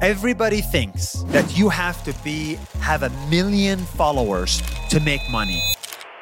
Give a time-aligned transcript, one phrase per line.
[0.00, 5.60] Everybody thinks that you have to be have a million followers to make money.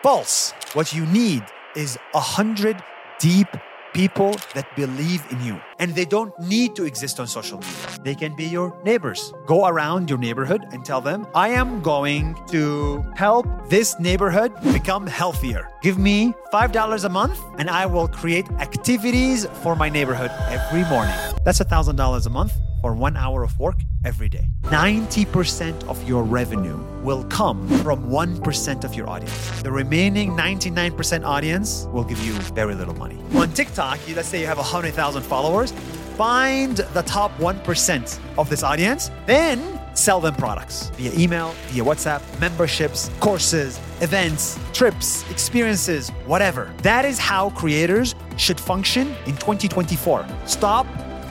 [0.02, 0.54] False.
[0.72, 2.82] What you need is a hundred
[3.20, 3.48] deep
[3.92, 5.60] people that believe in you.
[5.78, 7.98] And they don't need to exist on social media.
[8.02, 9.34] They can be your neighbors.
[9.44, 15.06] Go around your neighborhood and tell them, I am going to help this neighborhood become
[15.06, 15.68] healthier.
[15.82, 21.16] Give me $5 a month and I will create activities for my neighborhood every morning.
[21.44, 22.54] That's $1,000 a month
[22.86, 24.46] for one hour of work every day.
[24.62, 29.62] 90% of your revenue will come from 1% of your audience.
[29.62, 33.18] The remaining 99% audience will give you very little money.
[33.34, 35.72] On TikTok, you, let's say you have 100,000 followers,
[36.16, 39.58] find the top 1% of this audience, then
[39.94, 46.72] sell them products via email, via WhatsApp, memberships, courses, events, trips, experiences, whatever.
[46.82, 50.24] That is how creators should function in 2024.
[50.44, 50.86] Stop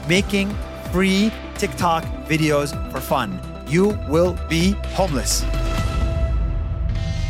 [0.09, 0.53] making
[0.95, 3.38] free TikTok videos for fun.
[3.67, 5.44] You will be homeless.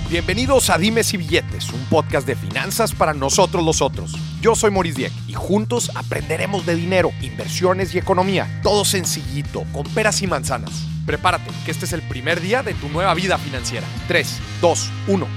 [0.08, 4.14] Bienvenidos a Dimes y Billetes, un podcast de finanzas para nosotros los otros.
[4.40, 8.48] Yo soy Maurice Dieck y juntos aprenderemos de dinero, inversiones y economía.
[8.62, 10.86] Todo sencillito, con peras y manzanas.
[11.08, 13.88] Prepárate, que este es el primer día de tu nueva vida financiera.
[14.08, 15.28] 3, 2, 1.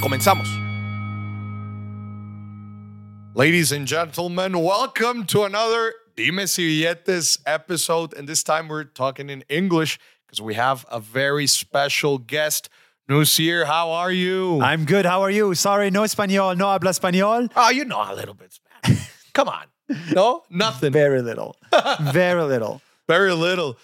[0.00, 0.48] Comenzamos.
[3.36, 8.14] Ladies and gentlemen, welcome to another Dimes y Billetes episode.
[8.14, 12.68] And this time we're talking in English because we have a very special guest.
[13.08, 14.60] Nuseir, how are you?
[14.62, 15.04] I'm good.
[15.04, 15.54] How are you?
[15.54, 17.50] Sorry, no español, no habla español.
[17.54, 19.10] Oh, you know a little bit Spanish.
[19.34, 19.66] Come on.
[20.12, 20.90] No, nothing.
[20.92, 21.54] Very little.
[22.00, 22.80] Very little.
[23.06, 23.78] Very little.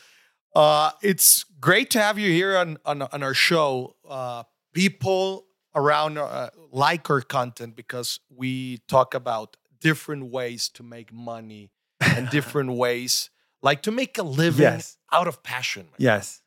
[0.56, 3.94] Uh, it's great to have you here on on, on our show.
[4.08, 5.44] Uh, people
[5.74, 11.70] around uh, like our content because we talk about different ways to make money
[12.16, 13.30] and different ways,
[13.62, 14.98] like to make a living Yes.
[15.12, 15.88] out of passion.
[15.98, 16.42] Yes.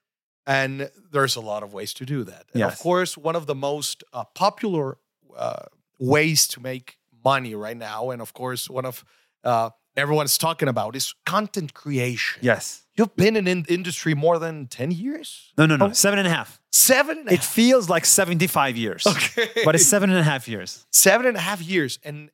[0.48, 2.46] And there's a lot of ways to do that.
[2.54, 4.98] And of course, one of the most uh, popular
[5.36, 5.64] uh,
[6.00, 9.04] ways to make money right now, and of course, one of
[9.44, 12.42] uh, everyone's talking about is content creation.
[12.44, 12.84] Yes.
[12.96, 15.52] You've been in in industry more than 10 years?
[15.58, 15.86] No, no, no.
[15.88, 15.94] Oh.
[15.94, 16.60] Seven and a half.
[16.72, 17.46] Seven and It half.
[17.48, 19.06] feels like 75 years.
[19.08, 19.64] Okay.
[19.66, 20.86] But it's seven and a half years.
[20.92, 21.98] seven and a half years.
[22.04, 22.30] And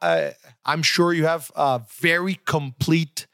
[0.00, 0.30] uh,
[0.64, 3.26] I'm sure you have a very complete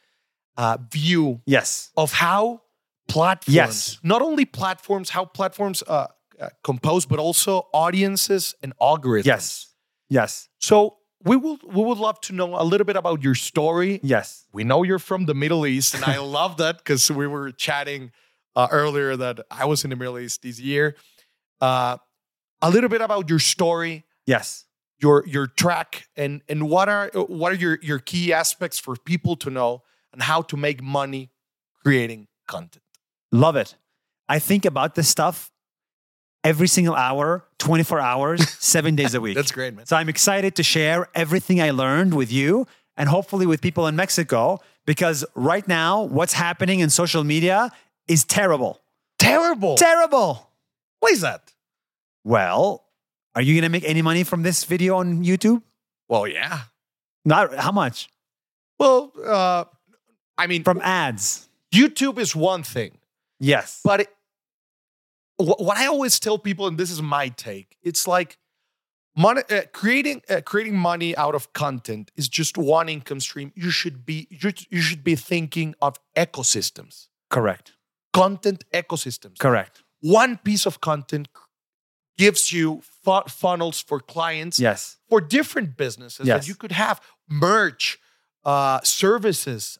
[0.56, 1.90] uh, view Yes.
[1.96, 2.62] of how
[3.06, 3.98] platforms, Yes.
[4.02, 6.06] not only platforms, how platforms uh,
[6.40, 9.24] uh, compose, but also audiences and algorithms.
[9.26, 9.74] Yes.
[10.08, 10.48] Yes.
[10.58, 14.00] So we will we would love to know a little bit about your story.
[14.02, 14.46] Yes.
[14.52, 18.12] We know you're from the Middle East, and I love that because we were chatting
[18.56, 20.96] uh, earlier that I was in the Middle East this year.
[21.60, 21.96] Uh,
[22.62, 24.64] a little bit about your story, Yes.
[25.00, 29.36] Your your track, and and what are what are your your key aspects for people
[29.36, 29.82] to know
[30.12, 31.30] and how to make money
[31.82, 32.82] creating content.
[33.32, 33.76] Love it.
[34.28, 35.50] I think about this stuff
[36.44, 39.34] every single hour, 24 hours, seven days a week.
[39.34, 39.86] That's great, man.
[39.86, 42.66] So I'm excited to share everything I learned with you
[42.96, 47.70] and hopefully with people in Mexico because right now, what's happening in social media
[48.06, 48.80] is terrible.
[49.18, 49.76] Terrible.
[49.76, 50.50] Terrible.
[51.00, 51.52] Why is that?
[52.24, 52.84] Well,
[53.34, 55.62] are you going to make any money from this video on YouTube?
[56.08, 56.60] Well, yeah.
[57.24, 58.08] Not how much?
[58.78, 59.64] Well, uh,
[60.36, 61.48] I mean, From ads.
[61.74, 62.98] YouTube is one thing,
[63.40, 63.80] Yes.
[63.84, 64.08] but it,
[65.36, 68.38] what I always tell people, and this is my take, it's like
[69.16, 73.52] money, uh, creating uh, creating money out of content is just one income stream.
[73.54, 77.72] You should be you, you should be thinking of ecosystems, Correct.
[78.14, 79.38] content ecosystems.
[79.38, 79.82] Correct.
[80.00, 81.28] One piece of content
[82.18, 84.98] gives you fu- funnels for clients Yes.
[85.08, 86.42] for different businesses Yes.
[86.42, 87.98] that you could have merch,
[88.44, 89.78] uh, services.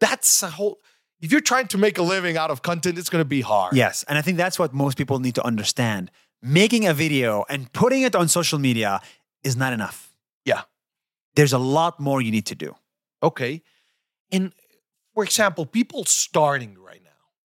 [0.00, 0.80] That's a whole.
[1.20, 3.74] If you're trying to make a living out of content, it's going to be hard.
[3.76, 4.04] Yes.
[4.08, 6.10] And I think that's what most people need to understand.
[6.42, 9.00] Making a video and putting it on social media
[9.42, 10.10] is not enough.
[10.44, 10.62] Yeah.
[11.36, 12.74] There's a lot more you need to do.
[13.22, 13.62] Okay.
[14.30, 14.52] And
[15.14, 17.03] for example, people starting right now.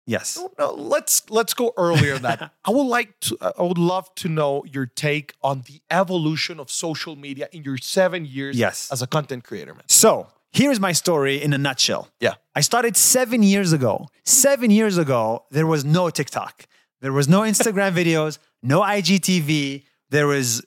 [0.10, 0.38] Yes.
[0.58, 2.52] No, let's let's go earlier than that.
[2.66, 3.38] I would like to.
[3.40, 7.64] Uh, I would love to know your take on the evolution of social media in
[7.64, 8.90] your seven years Yes.
[8.92, 9.84] as a content creator, man.
[9.88, 12.04] So here's my story in a nutshell.
[12.20, 12.36] Yeah.
[12.56, 14.08] I started seven years ago.
[14.26, 16.66] Seven years ago, there was no TikTok.
[17.02, 19.84] There was no Instagram videos, no IGTV.
[20.10, 20.66] There was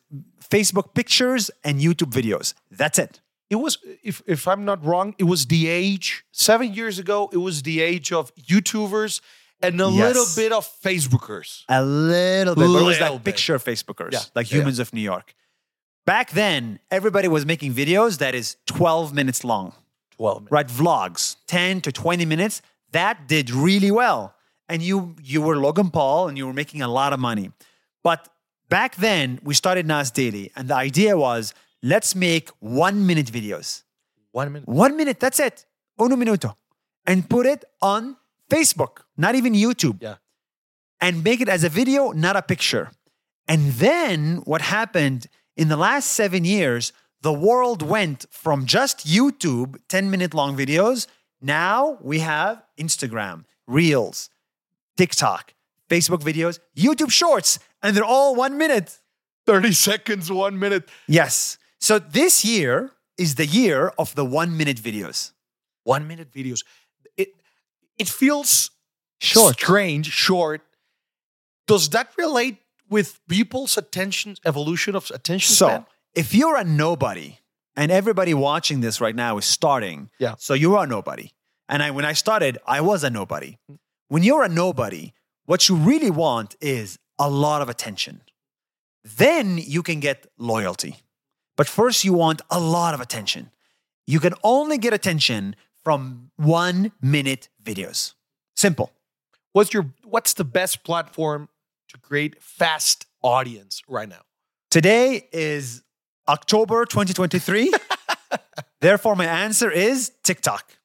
[0.55, 2.55] Facebook pictures and YouTube videos.
[2.71, 3.21] That's it.
[3.53, 3.75] It was
[4.11, 7.19] if if I'm not wrong, it was the age seven years ago.
[7.33, 9.21] It was the age of YouTubers
[9.65, 10.03] and a Yes.
[10.09, 11.51] little bit of Facebookers.
[11.69, 12.61] A little bit.
[12.61, 13.35] but it was Little like bit.
[13.35, 14.21] picture Facebookers, Yeah.
[14.39, 14.59] like Yeah.
[14.59, 15.29] Humans of New York.
[16.05, 19.73] Back then, everybody was making videos that is 12 minutes long,
[20.17, 20.53] Twelve minutes.
[20.57, 20.67] right?
[20.81, 22.61] Vlogs, 10 to 20 minutes.
[22.91, 24.35] That did really well.
[24.69, 27.53] And you you were Logan Paul and you were making a lot of money.
[28.03, 28.21] But
[28.69, 33.83] back then we started Nas Daily and the idea was let's make 1 minute videos.
[34.33, 34.69] One minute.
[34.69, 35.67] 1 minute, that's it.
[36.01, 36.55] Uno minuto.
[37.07, 38.17] And put it on
[38.51, 40.03] Facebook, not even YouTube.
[40.03, 40.17] Yeah.
[41.01, 42.91] And make it as a video, not a picture.
[43.49, 45.27] And then what happened
[45.57, 46.93] in the last seven years,
[47.23, 51.07] the world went from just YouTube, 10 minute long videos.
[51.41, 54.31] Now we have Instagram, Reels,
[54.97, 55.55] TikTok,
[55.91, 58.99] Facebook videos, YouTube Shorts, and they're all one minute.
[59.47, 60.89] 30 seconds, one minute.
[61.09, 61.59] Yes.
[61.83, 65.33] So this year is the year of the one minute videos.
[65.83, 66.61] One minute videos.
[67.17, 67.31] It
[67.99, 68.71] it feels
[69.21, 69.55] Short.
[69.61, 70.61] strange, short.
[71.67, 72.59] Does that relate
[72.89, 75.87] with people's attention, evolution of attention So span?
[76.15, 77.39] if you're a nobody,
[77.75, 80.35] and everybody watching this right now is starting, Yeah.
[80.39, 81.31] So you are a nobody.
[81.69, 83.57] And I, when I started, I was a nobody.
[84.09, 85.15] When you're a nobody,
[85.47, 88.21] what you really want is a lot of attention.
[89.19, 90.97] Then you can get loyalty.
[91.57, 93.51] But first, you want a lot of attention.
[94.07, 95.55] You can only get attention
[95.85, 98.15] from one minute videos.
[98.57, 98.93] Simple.
[99.53, 101.49] What's your what's the best platform
[101.89, 104.23] to create fast audience right now?
[104.71, 105.83] Today is
[106.29, 107.73] October 2023.
[108.81, 110.79] Therefore, my answer is TikTok.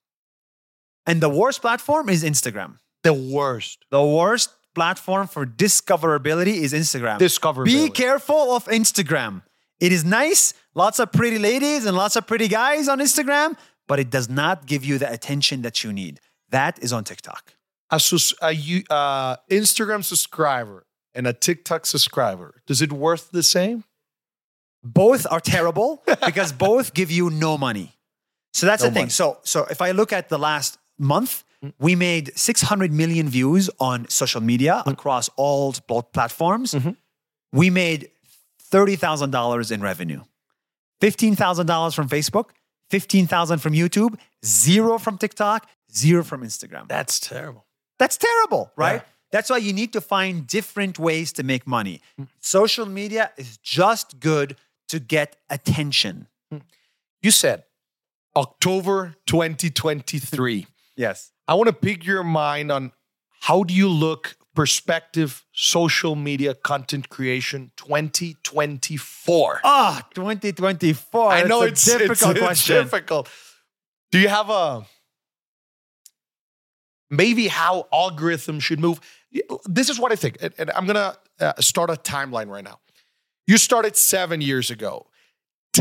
[1.05, 2.79] And the worst platform is Instagram.
[3.03, 3.85] The worst.
[3.89, 7.17] The worst platform for discoverability is Instagram.
[7.19, 7.65] Discoverability.
[7.65, 9.43] Be careful of Instagram.
[9.79, 13.55] It is nice, lots of pretty ladies and lots of pretty guys on Instagram,
[13.87, 16.19] but it does not give you the attention that you need.
[16.49, 17.53] That is on TikTok.
[17.91, 22.61] A, sus- a you, uh, Instagram subscriber and a TikTok subscriber.
[22.65, 23.83] Does it worth the same?
[24.83, 27.97] both are terrible because both give you no money.
[28.53, 29.01] So that's No the thing.
[29.03, 29.09] money.
[29.09, 31.43] So so if I look at the last month,
[31.79, 36.75] we made 600 million views on social media across all pl- platforms.
[37.51, 38.11] We made
[38.71, 40.21] $30,000 in revenue.
[41.01, 42.49] $15,000 from Facebook,
[42.89, 46.87] 15,000 from YouTube, zero from TikTok, zero from Instagram.
[46.87, 47.65] That's terrible.
[47.99, 49.01] That's terrible, right?
[49.01, 49.11] Yeah.
[49.31, 52.01] That's why you need to find different ways to make money.
[52.17, 52.23] Hmm.
[52.39, 54.55] Social media is just good
[54.89, 56.27] to get attention.
[56.51, 56.59] Hmm.
[57.21, 57.63] You said
[58.35, 60.67] October 2023.
[60.95, 61.31] Yes.
[61.47, 62.91] I want to pick your mind on
[63.41, 69.61] how do you look perspective social media content creation 2024?
[69.63, 71.31] Ah, 2024.
[71.31, 72.75] I know it's a difficult it's, it's question.
[72.77, 73.29] difficult.
[74.11, 74.83] Do you have a
[77.11, 78.99] maybe how algorithms should move?
[79.65, 82.79] This is what I think, and- and I'm gonna uh, start a timeline right now.
[83.45, 85.05] You started seven years ago.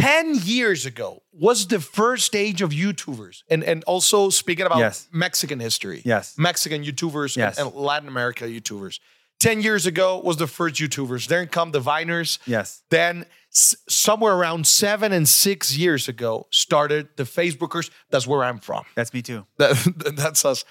[0.00, 3.42] 10 years ago was the first age of YouTubers.
[3.48, 5.08] And, and also speaking about Yes.
[5.12, 6.02] Mexican history.
[6.04, 6.34] Yes.
[6.36, 7.58] Mexican YouTubers and- Yes.
[7.58, 9.00] and, Latin America YouTubers.
[9.40, 11.28] 10 years ago was the first YouTubers.
[11.28, 12.38] Then come the Viners.
[12.46, 12.82] Yes.
[12.90, 17.90] Then somewhere around seven and six years ago started the Facebookers.
[18.10, 18.84] That's where I'm from.
[18.94, 19.46] That's me too.
[19.58, 19.76] That,
[20.16, 20.64] that's us.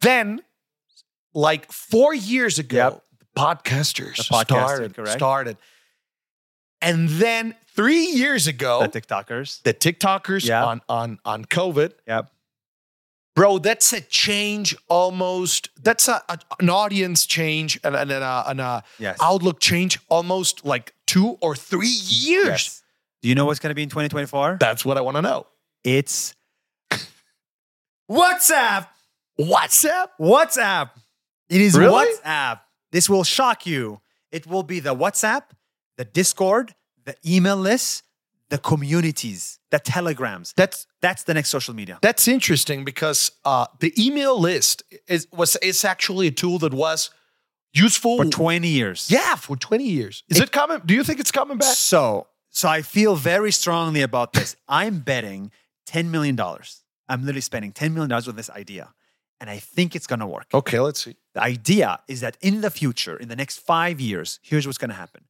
[0.00, 0.42] Then,
[1.34, 3.02] like four years ago, Yep.
[3.20, 4.94] the podcasters The started.
[4.94, 5.12] correct.
[5.18, 5.56] Started.
[6.80, 9.62] And then three years ago, The TikTokers.
[9.62, 10.64] the TikTokers Yeah.
[10.64, 11.92] on, on, on COVID.
[12.06, 12.30] Yep.
[13.36, 15.68] Bro, that's a change almost.
[15.82, 19.18] That's a, a- an audience change and, and, a, and a Yes.
[19.20, 22.46] outlook change almost like two or three years.
[22.46, 22.82] Yes.
[23.22, 24.58] Do you know what's going to be in 2024?
[24.60, 25.46] That's what I want to know.
[25.82, 26.34] It's
[28.10, 28.86] WhatsApp.
[29.40, 30.08] WhatsApp?
[30.20, 30.90] WhatsApp.
[31.48, 32.06] It is Really?
[32.24, 32.60] WhatsApp.
[32.92, 34.00] This will shock you.
[34.30, 35.42] It will be the WhatsApp,
[35.96, 36.74] the Discord,
[37.04, 38.02] the email list,
[38.50, 40.52] the communities, the telegrams.
[40.56, 41.98] That's That's the next social media.
[42.02, 47.10] That's interesting because uh, the email list is was is actually a tool that was
[47.72, 49.10] useful For 20 years.
[49.10, 50.22] yeah for 20 years.
[50.28, 50.80] Is it, coming?
[50.86, 51.74] Do you think it's coming back?
[51.74, 54.56] So, so I feel very strongly about this.
[54.68, 55.50] I'm betting
[55.88, 56.38] $10 million.
[57.08, 58.94] I'm literally spending $10 million with this idea.
[59.40, 60.46] And I think it's going to work.
[60.54, 61.16] Okay, let's see.
[61.34, 64.90] The idea is that in the future, in the next five years, here's what's going
[64.90, 65.24] to happen.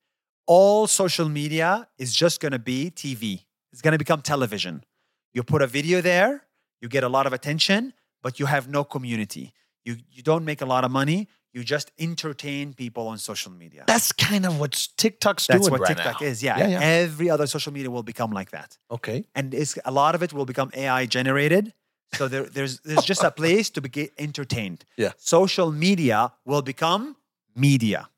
[0.46, 3.44] All social media is just going to be TV.
[3.72, 4.84] It's going to become television.
[5.32, 6.44] You put a video there,
[6.80, 9.52] you get a lot of attention, but you have no community.
[9.84, 11.28] You, you don't make a lot of money.
[11.52, 13.84] You just entertain people on social media.
[13.86, 16.26] That's kind of what TikTok's That's doing what right TikTok now.
[16.26, 16.42] is.
[16.42, 16.58] Yeah.
[16.58, 16.80] yeah, yeah.
[16.80, 18.76] Every other social media will become like that.
[18.90, 19.24] Okay.
[19.34, 21.72] And it's, a lot of it will become AI generated.
[22.14, 24.84] So there, there's, there's just a place to be entertained.
[24.96, 25.12] Yeah.
[25.16, 27.16] Social media will become
[27.54, 28.08] media.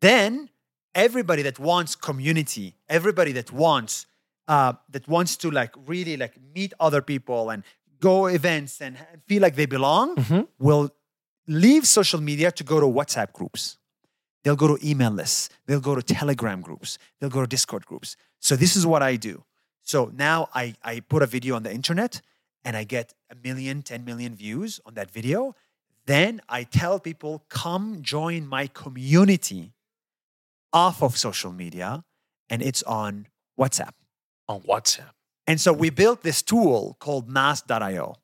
[0.00, 0.48] Then
[0.94, 4.06] everybody that wants community, everybody that wants
[4.48, 7.62] uh, that wants to like really like meet other people and
[8.00, 10.48] go events and feel like they belong Mhm.
[10.58, 10.90] will
[11.46, 13.78] leave social media to go to WhatsApp groups.
[14.42, 15.48] They'll go to email lists.
[15.66, 16.98] They'll go to Telegram groups.
[17.20, 18.16] They'll go to Discord groups.
[18.40, 19.44] So this is what I do.
[19.82, 22.20] So now I, I put a video on the internet
[22.64, 25.54] and I get a million, 10 million views on that video.
[26.06, 29.72] Then I tell people, come join my community
[30.72, 32.04] off of social media,
[32.48, 33.26] and it's on
[33.58, 33.92] WhatsApp.
[34.48, 35.10] On WhatsApp.
[35.46, 38.16] And so we built this tool called nas.io.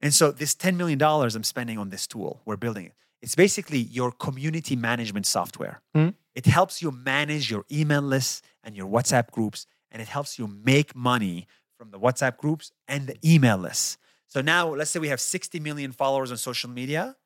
[0.00, 2.94] And so this $10 million I'm spending on this tool, we're building it.
[3.20, 5.82] It's basically your community management software.
[5.94, 6.10] Hmm.
[6.34, 10.46] It helps you manage your email lists and your WhatsApp groups, and it helps you
[10.46, 13.98] make money from the WhatsApp groups and the email lists.
[14.26, 17.16] So now let's say we have 60 million followers on social media,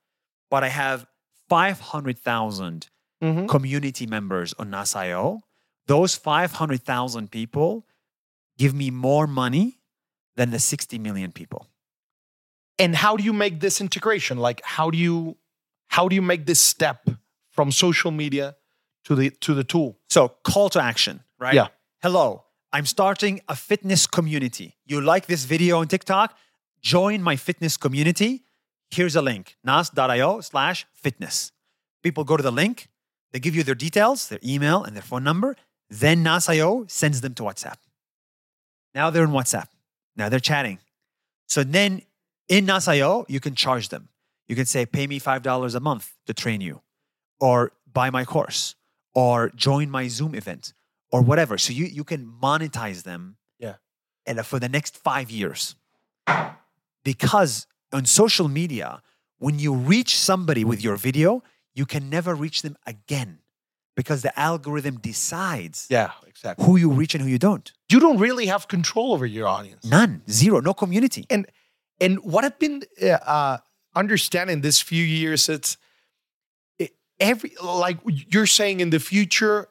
[0.51, 1.07] but I have
[1.49, 2.89] 500,000
[3.25, 3.49] Mhm.
[3.49, 5.41] community members on NAS.io.
[5.87, 7.87] Those 500,000 people
[8.59, 9.81] give me more money
[10.37, 11.67] than the 60 million people.
[12.79, 14.39] And how do you make this integration?
[14.39, 15.37] Like how do you
[15.89, 17.09] how do you make this step
[17.51, 18.57] from social media
[19.05, 19.99] to the to the tool?
[20.09, 21.55] So, call to action, right?
[21.55, 21.69] Yeah.
[22.03, 24.77] Hello, I'm starting a fitness community.
[24.87, 26.37] You like this video on TikTok?
[26.81, 28.45] Join my fitness community.
[28.91, 31.53] Here's a link nas.io slash fitness.
[32.03, 32.89] People go to the link,
[33.35, 35.57] they give you their details, their email, and their phone number.
[35.91, 37.77] Then nas.io sends them to WhatsApp.
[38.95, 39.67] Now they're in WhatsApp.
[40.17, 40.79] Now they're chatting.
[41.49, 42.03] So then
[42.49, 44.09] in nas.io, you can charge them.
[44.47, 46.81] You can say, pay me $5 a month to train you,
[47.41, 48.77] or buy my course,
[49.15, 50.73] or join my Zoom event,
[51.11, 51.59] or whatever.
[51.59, 53.75] So you, you can monetize them Yeah.
[54.27, 55.75] and uh, for the next five years.
[57.05, 59.03] Because on social media,
[59.39, 61.43] when you reach somebody with your video,
[61.75, 63.39] you can never reach them again
[63.97, 66.65] because the algorithm decides Yeah, exactly.
[66.67, 67.73] who you reach and who you don't.
[67.91, 69.85] You don't really have control over your audience.
[69.85, 71.27] None, zero, no community.
[71.31, 71.47] And
[72.01, 73.59] and what I've been uh, uh,
[73.95, 75.77] understanding this few years, it's
[76.79, 76.91] it,
[77.21, 79.69] every like you're saying in the future,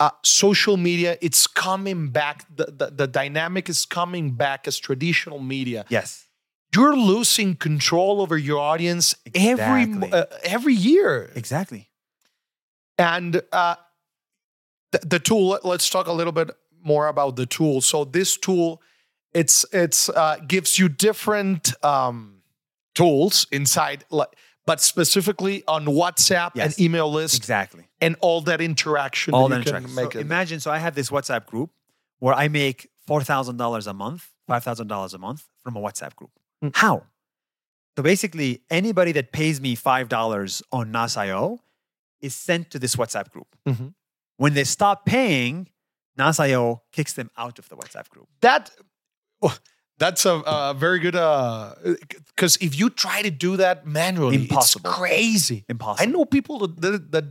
[0.00, 2.44] uh, social media it's coming back.
[2.56, 5.84] The, the the dynamic is coming back as traditional media.
[5.88, 6.24] Yes.
[6.74, 11.30] You're losing control over your audience every uh, every year.
[11.34, 11.88] Exactly.
[12.98, 13.76] And uh,
[14.92, 15.48] the, the tool.
[15.48, 16.50] let- Let's talk a little bit
[16.82, 17.80] more about the tool.
[17.80, 18.82] So this tool,
[19.32, 22.42] it's it's uh, gives you different um,
[22.94, 24.04] tools inside,
[24.66, 26.76] but specifically on WhatsApp Yes.
[26.76, 27.88] and email list Exactly.
[28.00, 29.32] and all that interaction.
[29.34, 29.94] All that that interaction.
[29.94, 30.22] make So it.
[30.22, 31.70] imagine, so I have this WhatsApp group
[32.18, 36.30] where I make $4,000 a month, $5,000 a month from a WhatsApp group.
[36.62, 36.68] Hmm.
[36.74, 37.02] How?
[37.96, 41.58] So basically, anybody that pays me $5 on NAS.io
[42.20, 43.48] is sent to this WhatsApp group.
[43.66, 43.94] Mhm.
[44.36, 45.68] When they stop paying,
[46.16, 48.28] NAS.io kicks them out of the WhatsApp group.
[48.40, 48.70] that
[49.42, 49.56] oh,
[49.98, 51.14] that's a, a very good
[52.36, 54.88] because if you try to do that manually, Impossible.
[54.90, 55.64] it's crazy.
[55.68, 56.08] Impossible.
[56.08, 57.24] I know people that that, that,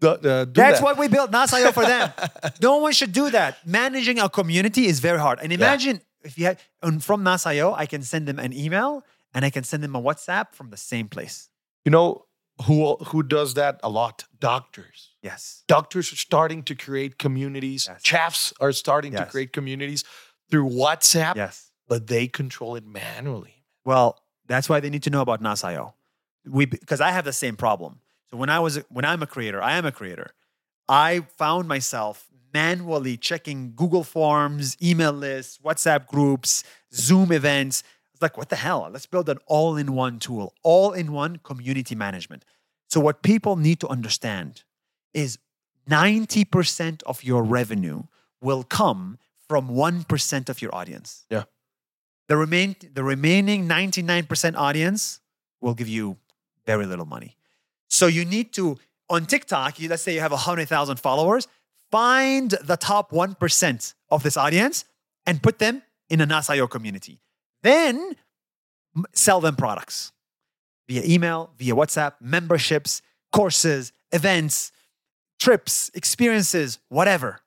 [0.00, 0.84] that, uh, do That's that.
[0.84, 2.10] what we built NAS.io for them.
[2.62, 3.58] no one should do that.
[3.66, 5.38] Managing a community is very hard.
[5.42, 9.44] And imagine if you had and from NAS.io, I can send them an email and
[9.44, 11.48] I can send them a WhatsApp from the same place.
[11.84, 12.24] You know
[12.64, 14.24] who who does that a lot?
[14.38, 15.10] Doctors.
[15.22, 15.62] Yes.
[15.68, 17.86] Doctors are starting to create communities.
[17.88, 18.00] Yes.
[18.02, 20.04] Chefs are starting to create communities
[20.50, 21.70] through WhatsApp, Yes.
[21.86, 23.64] but they control it manually.
[23.84, 25.94] Well, that's why they need to know about NAS.io.
[26.46, 28.00] We because I have the same problem.
[28.30, 30.30] So when I was when I'm a creator, I am a creator.
[30.88, 37.82] I found myself manually checking Google Forms, email lists, WhatsApp groups, Zoom events.
[38.12, 38.88] It's like, what the hell?
[38.90, 42.44] Let's build an all-in-one tool, all-in-one community management.
[42.88, 44.64] So what people need to understand
[45.14, 45.38] is
[45.88, 48.04] 90% of your revenue
[48.40, 51.26] will come from 1% of your audience.
[51.30, 51.44] Yeah.
[52.28, 55.20] The remain the remaining 99% audience
[55.60, 56.18] will give you
[56.66, 57.36] very little money.
[57.88, 58.78] So you need to
[59.10, 61.48] on TikTok, you, let's say you have 100,000 followers,
[61.90, 64.84] find the top 1% of this audience
[65.26, 67.20] and put them in a NAS.io community.
[67.62, 68.16] Then
[69.12, 70.12] sell them products
[70.88, 73.02] via email, via WhatsApp, memberships,
[73.32, 74.72] courses, events,
[75.38, 77.40] trips, experiences, whatever.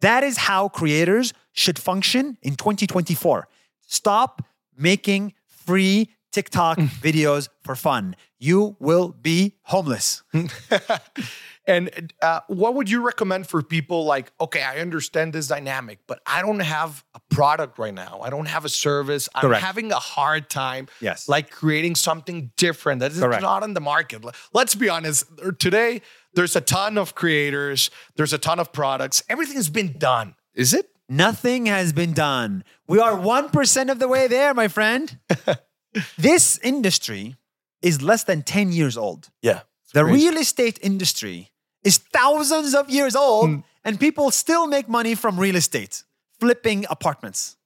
[0.00, 3.48] That is how creators should function in 2024.
[3.86, 4.42] Stop
[4.76, 8.16] making free TikTok videos for fun.
[8.38, 10.22] You will be homeless.
[11.66, 16.20] and uh, what would you recommend for people like, okay, I understand this dynamic, but
[16.26, 18.20] I don't have a product right now.
[18.22, 19.28] I don't have a service.
[19.34, 19.62] I'm Correct.
[19.62, 21.28] having a hard time Yes.
[21.28, 23.42] like creating something different that is Correct.
[23.42, 24.24] not on the market.
[24.52, 25.26] Let's be honest.
[25.58, 26.02] Today,
[26.34, 29.22] there's a ton of creators, there's a ton of products.
[29.28, 30.34] Everything has been done.
[30.54, 30.88] Is it?
[31.08, 32.64] nothing has been done.
[32.88, 35.18] We are 1% of the way there, my friend.
[36.18, 37.36] this industry
[37.82, 39.28] is less than 10 years old.
[39.42, 39.60] Yeah.
[39.92, 40.28] The crazy.
[40.28, 41.50] real estate industry
[41.84, 43.58] is thousands of years old, hmm.
[43.84, 46.04] and people still make money from real estate,
[46.38, 47.56] flipping apartments.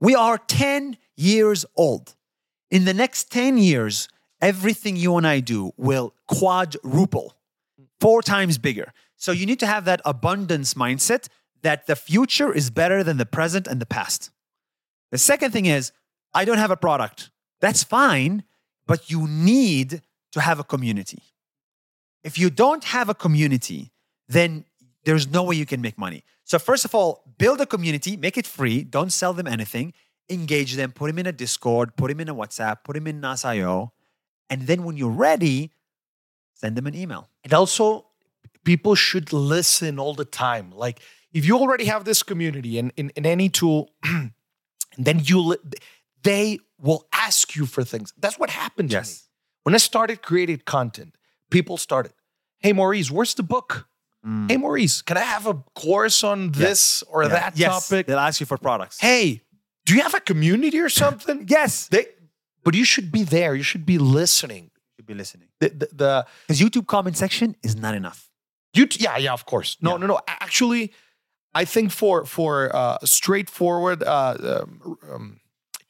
[0.00, 2.14] We are 10 years old.
[2.70, 4.08] In the next 10 years,
[4.40, 7.34] everything you and I do will quadruple,
[8.00, 8.92] four times bigger.
[9.16, 11.28] So you need to have that abundance mindset
[11.62, 14.30] that the future is better than the present and the past.
[15.10, 15.92] The second thing is,
[16.32, 17.30] I don't have a product.
[17.60, 18.44] That's fine,
[18.86, 21.22] but you need to have a community.
[22.22, 23.92] If you don't have a community,
[24.28, 24.64] then
[25.04, 26.24] there's no way you can make money.
[26.44, 29.92] So, first of all, build a community, make it free, don't sell them anything,
[30.28, 33.20] engage them, put them in a Discord, put them in a WhatsApp, put them in
[33.20, 33.92] NAS.io.
[34.50, 35.72] And then when you're ready,
[36.54, 37.28] send them an email.
[37.44, 38.06] And also,
[38.64, 40.72] people should listen all the time.
[40.74, 41.00] Like,
[41.32, 43.90] if you already have this community in, in, in any tool,
[44.98, 45.56] then you
[46.22, 48.12] they will ask you for things.
[48.18, 49.08] That's what happened to Yes.
[49.10, 49.18] me.
[49.64, 51.14] When I started creating content,
[51.50, 52.12] people started,
[52.60, 53.86] Hey Moris, where's the book?
[54.48, 57.28] Hey Moris, can I have a course on this or Yeah.
[57.30, 58.06] that yes, topic?
[58.06, 58.98] They'll ask you for products.
[59.00, 59.42] Hey,
[59.86, 61.46] do you have a community or something?
[61.48, 61.88] yes.
[61.88, 62.06] They,
[62.64, 63.54] but you should be there.
[63.54, 64.70] You should be listening.
[64.96, 65.48] Should be listening.
[65.60, 68.28] The, the, the Because YouTube comment section is not enough.
[68.74, 69.96] You yeah yeah of course no Yeah.
[69.98, 70.92] no no actually
[71.54, 75.40] I think for for uh, straightforward uh, um, um,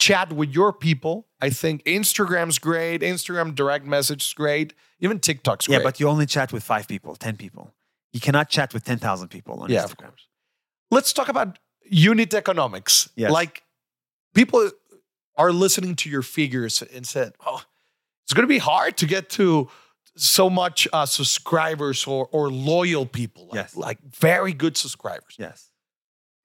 [0.09, 1.15] chat with your people
[1.47, 4.69] I think Instagram's great Instagram direct message is great
[5.01, 5.77] even TikTok's great.
[5.79, 7.65] Yeah, but you only chat with five people, 10 people.
[8.13, 10.13] You cannot chat with 10,000 people on yeah Instagram.
[10.91, 11.59] let's talk about
[11.91, 13.31] unit economics Yes.
[13.31, 13.63] like
[14.35, 14.71] people
[15.37, 17.61] are listening to your figures and said oh
[18.25, 19.69] it's going to be hard to get to
[20.17, 23.77] so much uh, subscribers or or loyal people like, Yes.
[23.77, 25.71] like very good subscribers Yes.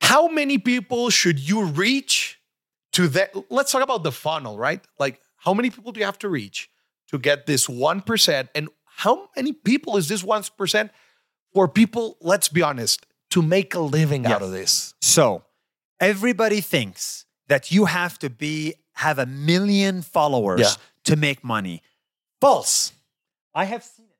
[0.01, 2.39] how many people should you reach
[2.93, 6.19] to that let's talk about the funnel right like how many people do you have
[6.19, 6.69] to reach
[7.07, 10.89] to get this 1% and how many people is this 1%
[11.53, 15.43] for people let's be honest to make a living out of this So
[15.99, 20.75] everybody thinks that you have to be have a million followers Yeah.
[21.05, 21.81] to make money.
[22.39, 22.93] False.
[23.55, 24.17] I have seen it.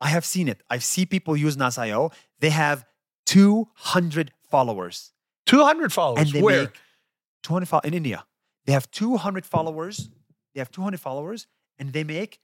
[0.00, 0.62] I have seen it.
[0.68, 2.10] I see people use NAS.io.
[2.40, 2.84] They have
[3.24, 5.12] 200 followers.
[5.46, 6.80] 200 followers and they where make
[7.46, 8.26] 200 fol- in India.
[8.64, 10.10] They have 200 followers.
[10.52, 11.46] They have 200 followers
[11.78, 12.40] and they make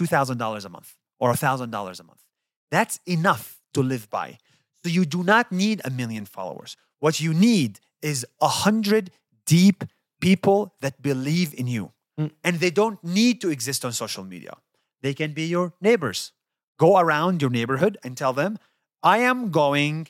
[0.00, 2.22] $2,000 a month or $1,000 a month.
[2.70, 4.38] That's enough to live by.
[4.84, 6.76] So you do not need a million followers.
[7.00, 9.10] What you need is a hundred
[9.44, 9.84] deep
[10.20, 11.92] people that believe in you.
[12.18, 12.30] Mm.
[12.44, 14.54] And they don't need to exist on social media.
[15.02, 16.32] They can be your neighbors.
[16.78, 18.58] Go around your neighborhood and tell them,
[19.02, 20.08] I am going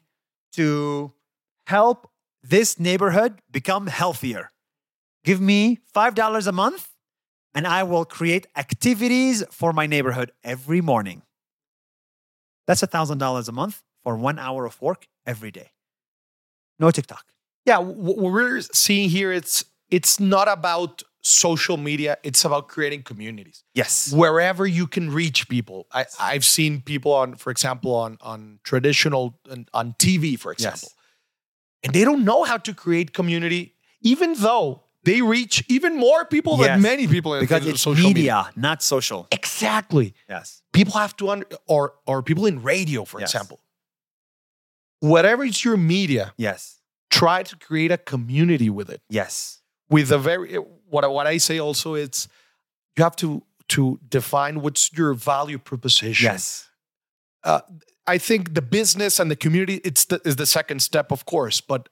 [0.53, 1.13] to
[1.67, 2.12] help
[2.43, 4.51] this neighborhood become healthier.
[5.25, 6.89] Give me $5 a month
[7.55, 11.23] and I will create activities for my neighborhood every morning.
[12.67, 15.71] That's $1,000 a month for one hour of work every day.
[16.79, 17.25] No TikTok.
[17.65, 23.63] yeah what we're seeing here it's it's not about social media it's about creating communities
[23.75, 24.13] Yes.
[24.13, 25.87] wherever you can reach people.
[25.93, 30.89] I, I've seen people on, for example, on on traditional on, on TV, for example,
[31.83, 36.57] and they don't know how to create community, even though they reach even more people
[36.59, 36.67] Yes.
[36.69, 39.27] than many people in, Because it's social media, not social.
[39.33, 40.15] Exactly.
[40.29, 40.63] Yes.
[40.73, 43.31] People have to under or or people in radio, for Yes.
[43.35, 43.59] example.
[45.01, 46.79] Whatever is your media, Yes.
[47.11, 49.03] try to create a community with it.
[49.09, 49.59] Yes.
[49.91, 50.55] with a very
[50.89, 52.27] what I- what I say also it's
[52.97, 56.25] you have to to define what's your value proposition.
[56.33, 56.69] Yes.
[57.45, 57.61] Uh,
[58.07, 61.61] I think the business and the community it's the, is the second step, of course,
[61.61, 61.89] but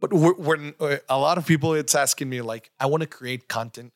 [0.00, 3.48] but when uh, a lot of people it's asking me like I want to create
[3.48, 3.92] content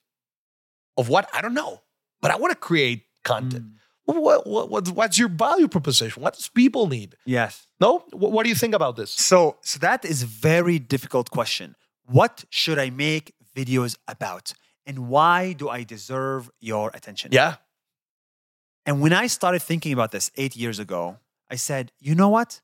[0.96, 1.82] of what I don't know,
[2.22, 3.64] but I want to create content.
[3.64, 3.72] Mm.
[4.06, 6.22] What, what, what what's your value proposition?
[6.22, 7.16] What does people need?
[7.26, 7.66] Yes.
[7.80, 9.10] No, what, what do you think about this?
[9.10, 11.76] So, so that is very difficult question.
[12.06, 14.54] What should I make videos about?
[14.86, 17.32] And why do I deserve your attention?
[17.32, 17.56] Yeah,
[18.86, 21.18] And when I started thinking about this eight years ago,
[21.50, 22.60] I said, you know what?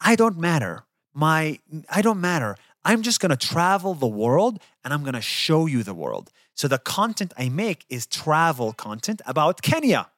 [0.00, 0.84] I don't matter.
[1.14, 2.56] My I don't matter.
[2.84, 6.30] I'm just gonna travel the world and I'm gonna show you the world.
[6.54, 10.10] So the content I make is travel content about Kenya.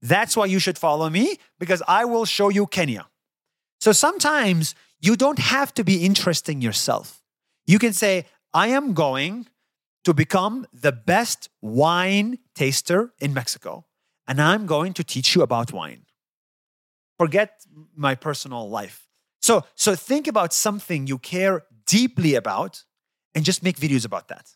[0.00, 3.08] That's why you should follow me because I will show you Kenya.
[3.80, 7.22] So sometimes you don't have to be interesting yourself.
[7.66, 9.46] You can say, I am going
[10.04, 13.84] to become the best wine taster in Mexico,
[14.26, 16.07] and I'm going to teach you about wine.
[17.18, 19.08] Forget my personal life.
[19.40, 22.84] So, so think about something you care deeply about
[23.34, 24.50] and just make videos about that.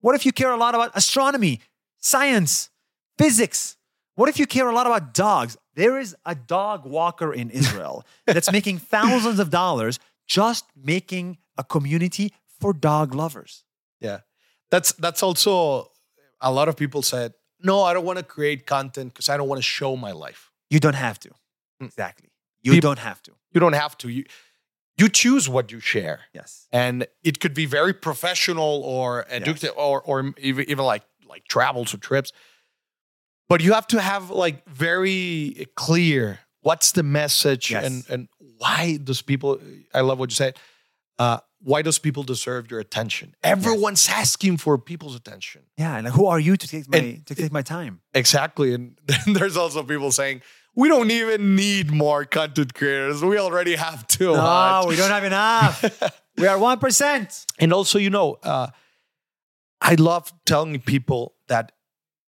[0.00, 1.60] What if you care a lot about astronomy,
[1.98, 2.70] science,
[3.18, 3.76] physics?
[4.14, 5.56] What if you care a lot about dogs?
[5.74, 11.64] There is a dog walker in Israel that's making thousands of dollars just making a
[11.64, 13.64] community for dog lovers.
[14.00, 14.20] Yeah.
[14.70, 15.90] That's that's also
[16.40, 19.48] a lot of people said, "No, I don't want to create content because I don't
[19.48, 21.30] want to show my life." You don't have to.
[21.82, 21.86] Mm.
[21.86, 22.30] Exactly.
[22.62, 23.32] You Peop- don't have to.
[23.52, 24.08] You don't have to.
[24.08, 24.24] You
[24.98, 26.20] you choose what you share.
[26.32, 26.66] Yes.
[26.72, 31.92] and it could be very professional or educative or or even, even like like travels
[31.94, 32.32] or trips
[33.48, 37.84] but you have to have like very clear what's the message Yes.
[37.84, 39.58] and and why does people
[39.94, 40.56] i love what you said
[41.18, 46.00] uh why does people deserve your attention everyone's asking for people's attention Yeah.
[46.00, 48.00] Like, who are you to take my And- to take my time?
[48.14, 50.42] exactly and then there's also people saying
[50.76, 55.10] we don't even need more content creators we already have too No, much we don't
[55.10, 56.20] have enough.
[56.38, 57.46] we are one percent.
[57.58, 58.68] And also, you know, uh,
[59.80, 61.72] I love telling people that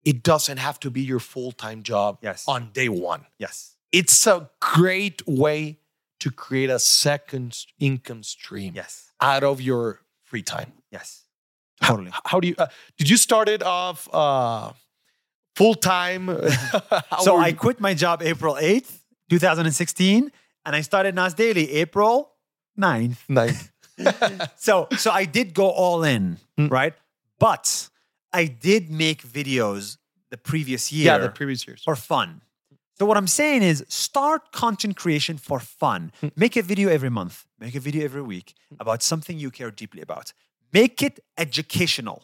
[0.05, 2.45] it doesn't have to be your full time job Yes.
[2.49, 3.27] on day one.
[3.39, 3.77] Yes.
[3.93, 5.79] It's a great way
[6.21, 9.13] to create a second income stream Yes.
[9.21, 10.73] out of your free time.
[10.91, 11.25] Yes.
[11.81, 12.13] How- Totally.
[12.25, 12.55] How, do you?
[12.59, 14.73] Uh, did you start it off uh,
[15.59, 16.25] full time?
[17.27, 18.91] So I quit my job April 8th,
[19.31, 20.31] 2016,
[20.65, 22.15] and I started Nas Daily April
[22.79, 23.19] 9th.
[23.29, 23.71] Ninth.
[24.67, 26.71] So so I did go all in, Mm.
[26.81, 26.95] right?
[27.39, 27.89] But
[28.41, 29.97] I did make videos
[30.31, 31.83] the previous year Yeah, the previous years.
[31.85, 32.29] for fun.
[32.99, 36.01] So what I'm saying is start content creation for fun.
[36.21, 36.29] Hmm.
[36.45, 38.49] Make a video every month, make a video every week
[38.81, 40.33] about something you care deeply about.
[40.73, 42.19] Make it educational.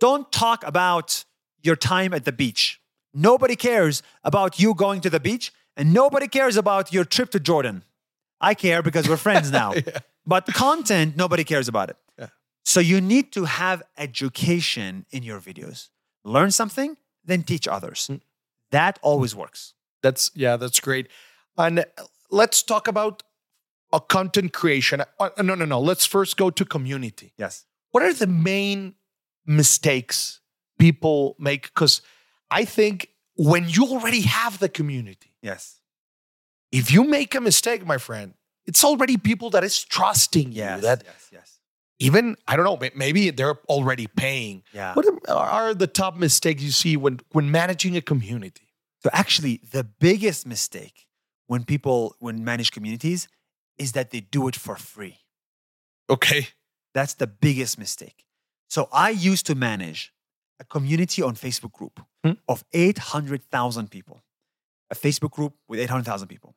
[0.00, 1.24] Don't talk about
[1.64, 2.80] your time at the beach.
[3.12, 7.40] Nobody cares about you going to the beach and nobody cares about your trip to
[7.40, 7.84] Jordan.
[8.40, 9.74] I care because we're friends now.
[10.26, 11.96] But content, nobody cares about it.
[12.18, 12.28] Yeah.
[12.64, 15.88] So you need to have education in your videos.
[16.24, 18.08] Learn something, then teach others.
[18.10, 18.20] Mm.
[18.70, 19.74] That always works.
[20.02, 21.08] That's yeah, that's great.
[21.56, 21.84] And
[22.30, 23.22] let's talk about
[23.92, 25.02] a content creation.
[25.20, 25.80] Uh, no, no, no.
[25.80, 27.32] Let's first go to community.
[27.38, 27.64] Yes.
[27.92, 28.94] What are the main
[29.46, 30.40] mistakes
[30.78, 31.62] people make?
[31.74, 32.02] Because
[32.50, 35.80] I think when you already have the community, Yes.
[36.72, 38.34] if you make a mistake, my friend,
[38.66, 40.76] it's already people that is trusting Yes.
[40.76, 40.82] you.
[40.82, 41.28] That yes.
[41.32, 41.60] Yes.
[41.98, 44.62] even I don't know, maybe they're already paying.
[44.72, 44.94] Yeah.
[44.94, 48.72] What are are the top mistakes you see when when managing a community?
[49.02, 51.06] So actually, the biggest mistake
[51.46, 53.28] when people when manage communities
[53.76, 55.18] is that they do it for free.
[56.08, 56.48] Okay.
[56.94, 58.24] That's the biggest mistake.
[58.68, 60.13] So I used to manage
[60.60, 62.32] a community on Facebook group Hmm.
[62.48, 64.22] of 800,000 people.
[64.90, 66.54] A Facebook group with 800,000 people.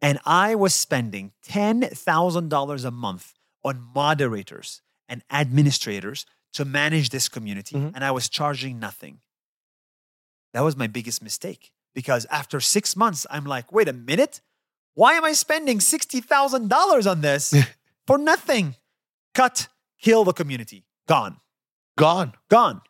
[0.00, 7.76] And I was spending $10,000 a month on moderators and administrators to manage this community
[7.76, 7.92] Mhm.
[7.94, 9.20] and I was charging nothing.
[10.52, 14.40] That was my biggest mistake because after 6 months I'm like, "Wait a minute.
[14.94, 17.52] Why am I spending $60,000 on this
[18.06, 18.76] for nothing?"
[19.34, 19.66] cut,
[20.00, 20.86] kill the community.
[21.08, 21.40] Gone.
[21.98, 22.34] Gone.
[22.48, 22.82] Gone.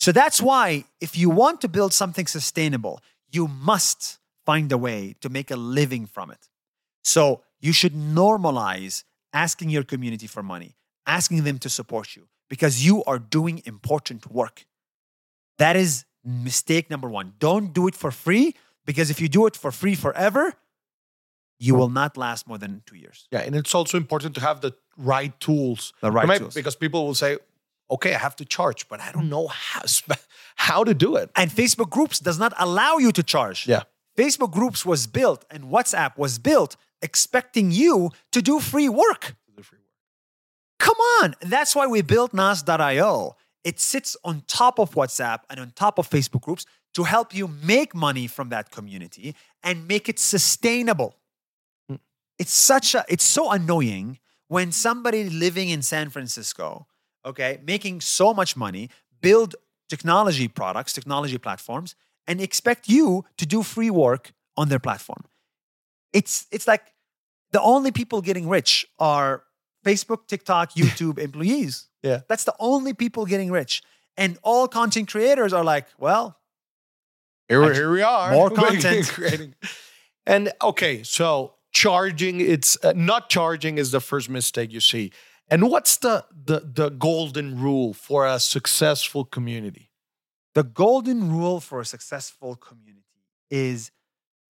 [0.00, 5.14] So that's why if you want to build something sustainable, you must find a way
[5.20, 6.48] to make a living from it.
[7.04, 12.84] So you should normalize asking your community for money, asking them to support you because
[12.84, 14.64] you are doing important work.
[15.58, 17.34] That is mistake number one.
[17.38, 18.54] Don't do it for free
[18.86, 20.54] because if you do it for free forever,
[21.58, 23.28] you will not last more than two years.
[23.30, 25.92] Yeah, and it's also important to have the right tools.
[26.00, 26.54] The right tools.
[26.54, 27.36] Because people will say,
[27.90, 29.30] "Okay, I have to charge, but I don't mm.
[29.30, 29.82] know how
[30.56, 33.66] how to do it." And Facebook groups does not allow you to charge.
[33.66, 33.82] Yeah.
[34.16, 39.34] Facebook groups was built and WhatsApp was built expecting you to do free work.
[40.78, 41.34] Come on.
[41.42, 43.36] That's why we built Nas.io.
[43.62, 47.46] It sits on top of WhatsApp and on top of Facebook groups to help you
[47.46, 51.14] make money from that community and make it sustainable.
[51.88, 51.96] Hmm.
[52.38, 56.86] It's such a it's so annoying when somebody living in San Francisco,
[57.24, 59.56] okay, making so much money, build
[59.88, 61.94] technology products, technology platforms,
[62.26, 65.24] and expect you to do free work on their platform.
[66.12, 66.82] It's it's like
[67.52, 69.42] the only people getting rich are
[69.84, 71.88] Facebook, TikTok, YouTube employees.
[72.02, 72.20] Yeah.
[72.28, 73.82] That's the only people getting rich.
[74.16, 76.36] And all content creators are like, well,
[77.48, 78.32] Here, here we are.
[78.32, 79.08] more content.
[79.08, 79.54] creating.
[80.26, 85.12] And okay, so charging, it's uh, not charging is the first mistake you see.
[85.50, 89.90] And what's the, the the golden rule for a successful community?
[90.54, 93.04] the golden rule for a successful community
[93.50, 93.90] is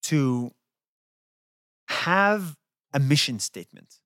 [0.03, 0.51] to
[1.87, 2.57] have
[2.93, 3.99] a mission statement.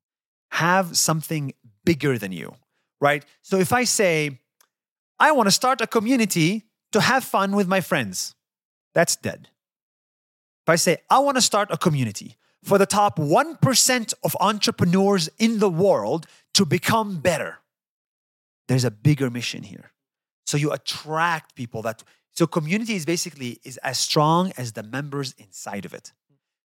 [0.51, 1.53] Have something
[1.83, 2.55] bigger than you,
[2.99, 3.23] right?
[3.41, 4.39] So if I say,
[5.19, 8.35] I want to start a community to have fun with my friends,
[8.93, 9.49] that's dead.
[10.65, 15.29] If I say, I want to start a community for the top 1% of entrepreneurs
[15.37, 16.25] in the world
[16.55, 17.59] to become better,
[18.67, 19.91] there's a bigger mission here.
[20.45, 25.33] So you attract people that so community is basically is as strong as the members
[25.37, 26.11] inside of it.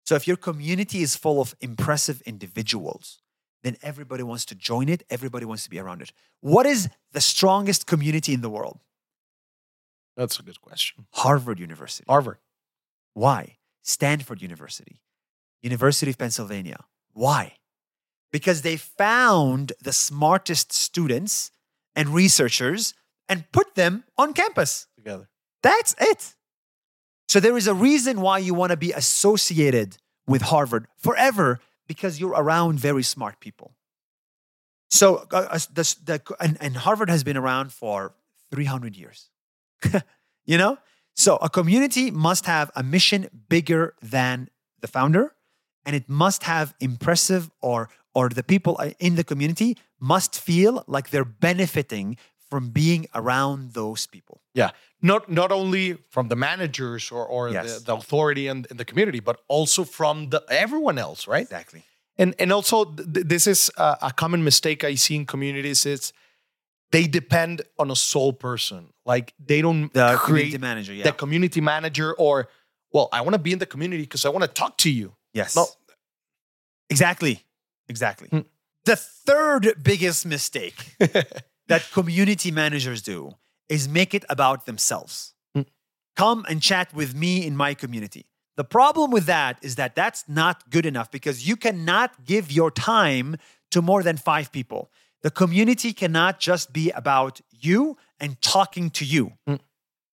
[0.05, 3.21] So if your community is full of impressive individuals,
[3.63, 6.13] then everybody wants to join it, everybody wants to be around it.
[6.41, 8.81] What is the strongest community in the world?
[10.17, 11.07] That's a good question.
[11.13, 12.05] Harvard University.
[12.09, 12.39] Harvard.
[13.15, 13.59] Why?
[13.83, 15.01] Stanford University,
[15.63, 16.85] University of Pennsylvania.
[17.13, 17.57] Why?
[18.33, 21.51] Because they found the smartest students
[21.95, 22.95] and researchers
[23.29, 24.87] and put them on campus.
[24.97, 25.29] Together.
[25.63, 26.35] That's it.
[27.29, 32.21] So there is a reason why you want to be associated with Harvard forever because
[32.21, 33.75] you're around very smart people.
[34.91, 38.15] So uh, uh, the, the, and, and Harvard has been around for
[38.51, 39.31] 300 years.
[40.45, 40.79] you know?
[41.15, 44.49] So a community must have a mission bigger than
[44.81, 45.35] the founder
[45.85, 50.83] and it must have impressive or or the people uh, in the community must feel
[50.87, 52.17] like they're benefiting
[52.51, 54.41] from being around those people.
[54.55, 54.71] Yeah,
[55.03, 57.79] not not only from the managers or or Yes.
[57.79, 61.43] the, the authority in, in the community, but also from the everyone else, right?
[61.43, 61.83] Exactly.
[62.19, 65.87] And and also th- this is a, a common mistake I see in communities.
[65.87, 66.13] It's
[66.93, 68.93] they depend on a sole person.
[69.07, 71.05] Like they don't The create community manager, yeah.
[71.05, 72.49] the community manager or
[72.93, 75.15] well, I want to be in the community because I want to talk to you.
[75.35, 75.55] Yes.
[75.57, 75.67] No.
[76.89, 77.45] Exactly.
[77.89, 78.29] Exactly.
[78.29, 78.41] Hmm.
[78.85, 80.97] The third biggest mistake
[81.69, 83.33] that community managers do
[83.69, 85.35] is make it about themselves.
[85.55, 85.63] Hmm.
[86.17, 88.27] Come and chat with me in my community.
[88.57, 92.71] The problem with that is that that's not good enough because you cannot give your
[92.71, 93.37] time
[93.71, 94.91] to more than five people.
[95.23, 99.33] The community cannot just be about you and talking to you.
[99.47, 99.57] Hmm.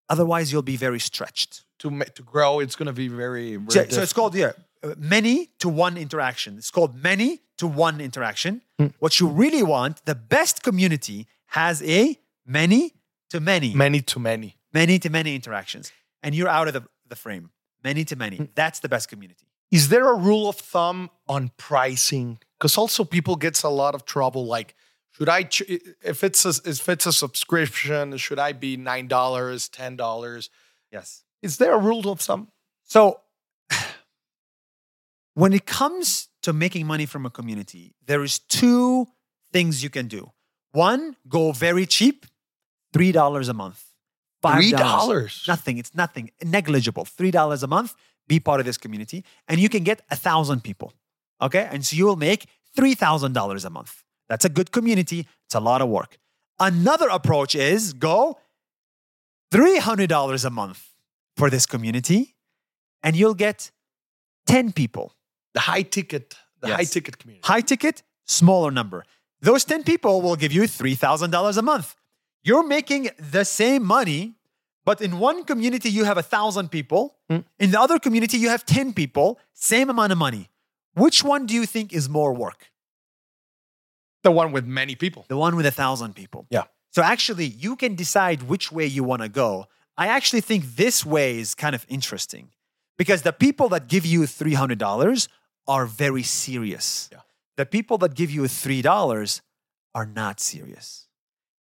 [0.10, 1.63] Otherwise, you'll be very stretched.
[1.80, 4.51] to ma- to grow, it's going to be very, very So, so it's called yeah,
[4.97, 6.57] many to one interaction.
[6.57, 8.61] It's called many to one interaction.
[8.77, 8.87] Hmm.
[8.99, 12.93] What you really want, the best community has a many
[13.29, 14.57] to many, many to many.
[14.73, 15.91] many to many interactions,
[16.23, 17.49] and you're out of the, the frame.
[17.83, 18.37] Many to many.
[18.37, 18.45] Hmm.
[18.55, 19.45] That's the best community.
[19.71, 22.39] Is there a rule of thumb on pricing?
[22.57, 24.45] Because also people gets a lot of trouble.
[24.45, 24.75] Like,
[25.11, 25.63] should I ch-
[26.01, 30.49] if it's a, if it's a subscription, should I be nine dollars, ten dollars?
[30.91, 31.23] Yes.
[31.41, 32.47] Is there a rule of thumb?
[32.83, 33.19] So,
[35.38, 39.06] when it comes to making money from a community, there is two
[39.54, 40.32] things you can do.
[40.71, 42.26] One, go very cheap,
[42.91, 43.84] three dollars a month.
[44.41, 44.78] Three $5.
[44.78, 45.43] dollars.
[45.47, 45.78] Nothing.
[45.78, 46.32] It's nothing.
[46.43, 47.06] Negligible.
[47.06, 47.93] Three dollars a month.
[48.28, 50.93] Be part of this community, and you can get a thousand people.
[51.39, 54.04] Okay, and so you will make three thousand dollars a month.
[54.30, 55.28] That's a good community.
[55.45, 56.17] It's a lot of work.
[56.60, 58.39] Another approach is go
[59.52, 60.82] three hundred dollars a month
[61.36, 62.36] for this community,
[63.04, 63.69] and you'll get
[64.47, 65.13] ten people.
[65.53, 66.77] The high ticket, the Yes.
[66.77, 67.47] high ticket community.
[67.47, 69.05] High ticket, smaller number.
[69.41, 71.95] Those 10 people will give you $3,000 a month.
[72.43, 74.36] You're making the same money,
[74.86, 77.17] but in one community you have a thousand people.
[77.29, 77.43] Mm.
[77.60, 80.49] In the other community you have 10 people, same amount of money.
[80.93, 82.71] Which one do you think is more work?
[84.23, 85.25] The one with many people.
[85.27, 86.47] The one with a thousand people.
[86.49, 86.63] Yeah.
[86.91, 89.67] So actually, you can decide which way you want to go.
[89.97, 92.49] I actually think this way is kind of interesting
[92.97, 95.27] because the people that give you $300
[95.67, 97.10] are very serious.
[97.12, 97.19] Yeah.
[97.58, 99.41] The people that give you $3
[99.95, 101.08] are not serious.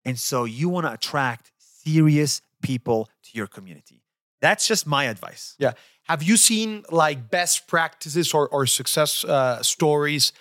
[0.05, 4.01] And so you want to attract serious people to your community.
[4.41, 5.55] That's just my advice.
[5.57, 5.73] Yeah.
[6.03, 10.33] Have you seen like best practices or, or success uh, stories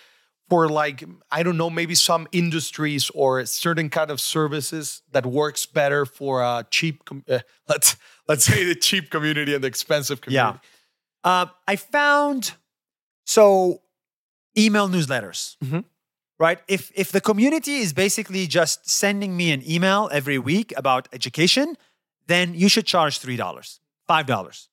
[0.48, 5.66] for like, I don't know, maybe some industries or certain kind of services that works
[5.66, 7.96] better for a cheap, uh, let's,
[8.26, 10.58] let's say the cheap community and the expensive community.
[11.24, 12.54] Uh, I found
[13.24, 13.82] so
[14.56, 15.84] email newsletters, Mhm.
[16.38, 16.60] right?
[16.68, 21.76] If if the community is basically just sending me an email every week about education,
[22.26, 24.68] then you should charge three dollars, five dollars.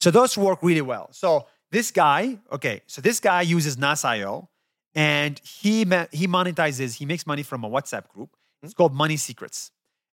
[0.00, 1.08] So those work really well.
[1.12, 4.48] So this guy, okay, so this guy uses NAS.io
[4.94, 5.78] and he
[6.12, 6.96] he monetizes.
[6.96, 8.36] He makes money from a WhatsApp group.
[8.62, 9.70] It's called Money Secrets.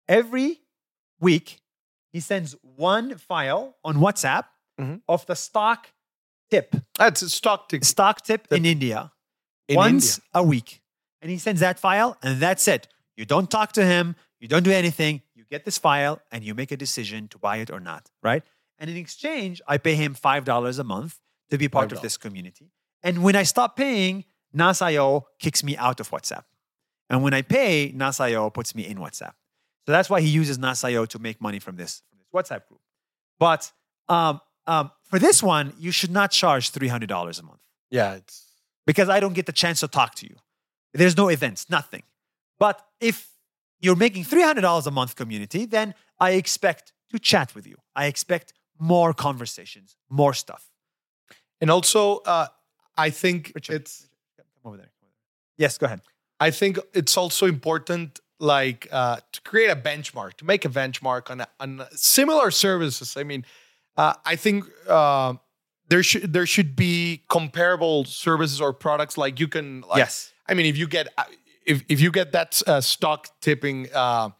[0.08, 0.60] Every
[1.20, 1.60] week,
[2.12, 4.44] he sends one file on WhatsApp
[4.80, 5.02] Mhm.
[5.08, 5.92] of the stock
[6.50, 7.84] tip, That's a stock tip.
[7.84, 9.12] stock tip in India
[9.68, 10.28] in once India.
[10.34, 10.80] a week.
[11.22, 12.88] And he sends that file, and that's it.
[13.16, 15.22] You don't talk to him, you don't do anything.
[15.34, 18.42] You get this file, and you make a decision to buy it or not, right?
[18.78, 21.18] And in exchange, I pay him $5 a month
[21.50, 22.02] to be part of $5.
[22.02, 22.70] this community.
[23.02, 26.44] And when I stop paying, Nas.io kicks me out of WhatsApp.
[27.10, 29.34] And when I pay, Nas.io puts me in WhatsApp.
[29.86, 32.80] So that's why he uses Nas.io to make money from this, from this WhatsApp group.
[33.38, 33.72] But
[34.08, 38.36] um, um, for this one, you should not charge $300 a month Yeah, it's
[38.86, 40.36] because I don't get the chance to talk to you.
[40.94, 42.04] There's no events, nothing.
[42.58, 43.16] But if
[43.80, 47.76] you're making $300 a month community, then I expect to chat with you.
[47.96, 50.64] I expect more conversations, more stuff.
[51.60, 52.46] and also uh,
[53.06, 53.76] I think Richard.
[53.76, 54.90] it's Come over there.
[55.00, 55.64] Come over there.
[55.64, 56.00] Yes, go ahead.
[56.38, 61.30] I think it's also important, like uh, to create a benchmark, to make a benchmark
[61.30, 63.16] on on similar services.
[63.16, 63.44] I mean,
[63.96, 65.34] uh, I think uh,
[65.88, 69.16] there should there should be comparable services or products.
[69.18, 70.32] Like you can, like, yes.
[70.48, 71.24] I mean, if you get uh,
[71.66, 74.30] if if you get that uh, stock tipping uh,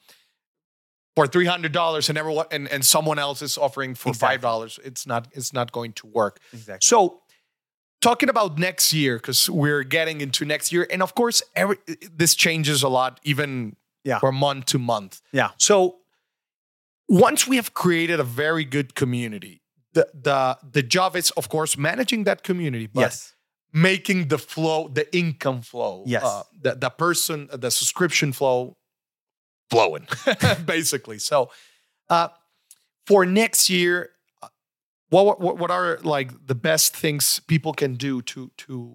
[1.17, 4.35] for three hundred dollars and everyone and, and someone else is offering for Exactly.
[4.35, 6.39] five dollars, it's not it's not going to work.
[6.53, 6.79] Exactly.
[6.87, 7.21] So,
[8.01, 11.77] talking about next year, because we're getting into next year, and of course, every
[12.17, 14.19] this changes a lot, even Yeah.
[14.21, 15.21] from month to month.
[15.33, 15.51] Yeah.
[15.59, 16.00] So,
[17.11, 21.77] once we have created a very good community, the the the job is, of course,
[21.77, 23.35] managing that community, but yes.
[23.73, 26.23] making the flow, the income flow, Yes.
[26.23, 28.77] uh, the the person, the subscription flow,
[29.71, 30.07] flowing,
[30.65, 31.19] basically.
[31.19, 31.51] So,
[32.09, 32.29] uh,
[33.07, 34.49] for next year, uh,
[35.09, 38.95] what, what what are like the best things people can do to to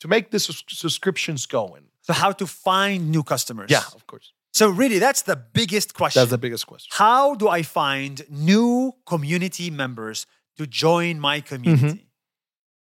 [0.00, 1.84] to make the subscriptions going?
[2.00, 3.70] So, how to find new customers?
[3.70, 4.32] Yeah, of course.
[4.52, 6.20] So, really, that's the biggest question.
[6.20, 6.90] That's the biggest question.
[6.92, 11.86] How do I find new community members to join my community?
[11.86, 12.04] Mm-hmm.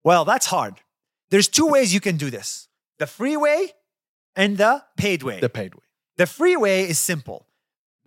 [0.05, 0.75] Well, that's hard.
[1.31, 3.73] There's two ways you can do this the free way
[4.37, 5.41] and the paid way.
[5.41, 5.83] The paid way.
[6.17, 7.47] The free way is simple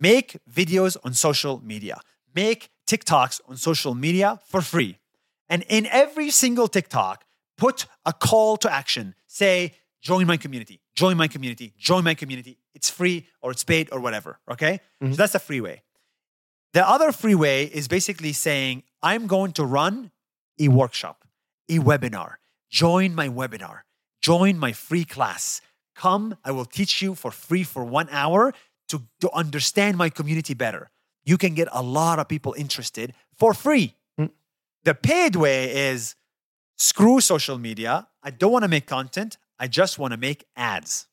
[0.00, 2.00] make videos on social media,
[2.34, 4.98] make TikToks on social media for free.
[5.48, 7.24] And in every single TikTok,
[7.56, 9.14] put a call to action.
[9.26, 12.58] Say, join my community, join my community, join my community.
[12.78, 14.38] It's free or it's paid or whatever.
[14.48, 14.74] Okay?
[15.00, 15.14] So mm-hmm.
[15.14, 15.82] that's the free way.
[16.74, 20.12] The other free way is basically saying, I'm going to run
[20.60, 21.24] a workshop,
[21.68, 22.34] a webinar.
[22.70, 23.80] Join my webinar,
[24.20, 25.60] join my free class.
[25.96, 28.54] Come, I will teach you for free for one hour
[28.90, 30.90] to, to understand my community better.
[31.24, 33.96] You can get a lot of people interested for free.
[34.20, 34.30] Mm.
[34.84, 36.14] The paid way is
[36.76, 38.06] screw social media.
[38.22, 39.36] I don't want to make content.
[39.58, 41.07] I just want to make ads.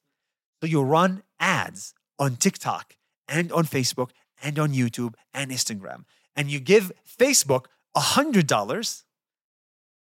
[0.62, 2.96] So you run ads on TikTok
[3.28, 6.06] and on Facebook and on YouTube and Instagram.
[6.36, 7.66] And you give Facebook
[7.96, 9.04] $100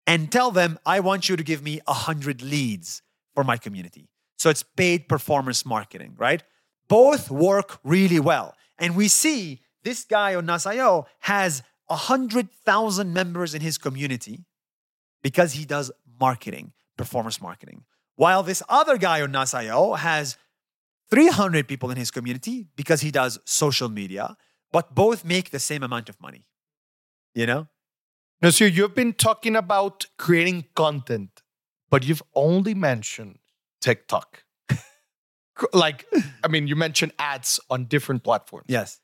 [0.07, 3.01] and tell them, I want you to give me 100 leads
[3.33, 4.09] for my community.
[4.37, 6.43] So it's paid performance marketing, right?
[6.87, 8.55] Both work really well.
[8.77, 14.45] And we see this guy on Nas.io has 100,000 members in his community
[15.21, 17.83] because he does marketing, performance marketing.
[18.19, 20.35] While this other guy on Nas.io has
[21.09, 24.35] 300 people in his community because he does social media,
[24.73, 26.43] but both make the same amount of money.
[27.33, 27.67] You know?
[28.43, 31.43] Nuseir, you've been talking about creating content,
[31.89, 33.39] but you've only mentioned
[33.79, 34.43] TikTok.
[35.73, 36.05] like,
[36.43, 38.65] I mean, you mentioned ads on different platforms.
[38.67, 38.99] Yes.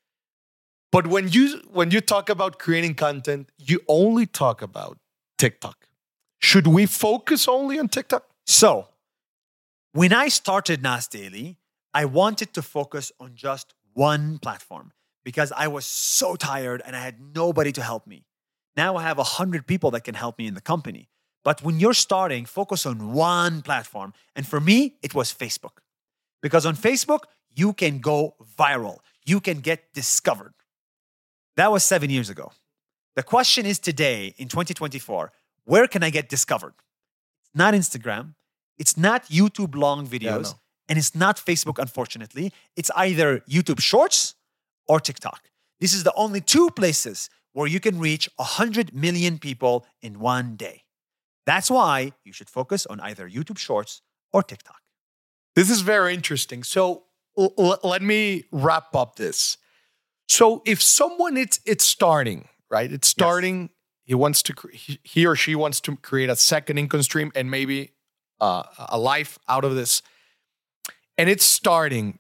[0.92, 4.98] But when you when you talk about creating content, you only talk about
[5.38, 5.88] TikTok.
[6.40, 8.26] Should we focus only on TikTok?
[8.46, 8.90] So,
[9.96, 11.58] when I started Nas Daily,
[11.94, 14.92] I wanted to focus on just one platform
[15.24, 18.26] because I was so tired and I had nobody to help me.
[18.76, 21.08] Now I have 100 people that can help me in the company.
[21.46, 24.14] But when you're starting, focus on one platform.
[24.36, 25.78] And for me, it was Facebook.
[26.42, 27.20] Because on Facebook,
[27.56, 30.56] you can go viral, you can get discovered.
[31.56, 32.52] That was seven years ago.
[33.16, 35.32] The question is today, in 2024,
[35.64, 36.74] where can I get discovered?
[37.46, 38.34] It's not Instagram,
[38.78, 40.60] it's not YouTube long videos, no.
[40.90, 42.52] and it's not Facebook, unfortunately.
[42.76, 44.36] It's either YouTube Shorts
[44.88, 45.50] or TikTok.
[45.80, 50.56] This is the only two places where you can reach 100 million people in one
[50.56, 50.84] day.
[51.46, 54.02] That's why you should focus on either YouTube Shorts
[54.34, 54.82] or TikTok.
[55.56, 56.64] This is very interesting.
[56.64, 57.04] So
[57.38, 59.58] l- l- let me wrap up this.
[60.28, 62.92] So if someone it's it's starting, right?
[62.92, 63.70] It's starting.
[64.04, 64.54] He wants to
[65.04, 67.92] he or she wants to create a second income stream and maybe
[68.42, 70.02] uh, a life out of this.
[71.18, 72.20] And it's starting.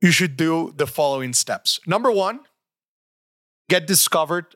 [0.00, 1.78] You should do the following steps.
[1.86, 2.40] Number one,
[3.68, 4.46] get discovered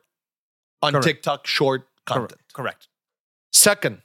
[0.81, 1.05] on Correct.
[1.05, 2.41] TikTok short content.
[2.53, 2.87] Correct.
[3.51, 4.01] Second,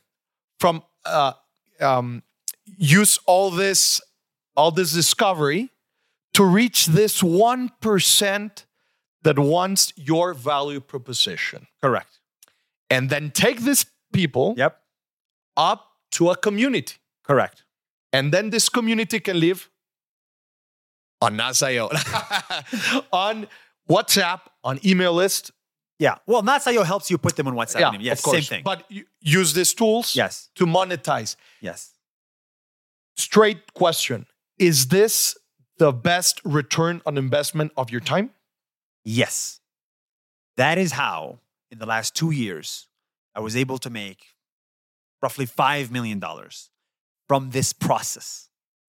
[0.61, 1.33] from uh,
[1.81, 2.23] um,
[2.65, 4.01] use all this
[4.57, 5.71] all this discovery
[6.35, 8.67] to reach this one percent
[9.23, 12.21] that wants your value proposition, Correct.
[12.91, 14.81] and then take these people Yep.
[15.57, 16.97] up to a community.
[17.25, 17.65] Correct.
[18.13, 19.71] And then this community can live
[21.21, 21.87] on Nas.io,
[23.13, 23.47] on
[23.89, 25.53] WhatsApp, on email list.
[25.99, 26.17] Yeah.
[26.27, 27.81] Well, Nas.io helps you put them on WhatsApp.
[27.81, 28.37] yeah, yes, of course.
[28.39, 28.63] same thing.
[28.65, 30.51] But you use these tools yes.
[30.57, 31.37] to monetize.
[31.61, 31.93] Yes.
[33.17, 34.27] Straight question
[34.59, 35.37] Is this
[35.79, 38.31] the best return on investment of your time?
[39.05, 39.61] Yes.
[40.57, 41.39] That is how,
[41.71, 42.89] in the last two years,
[43.35, 44.32] I was able to make
[45.23, 46.23] roughly $5 million
[47.29, 48.49] from this process.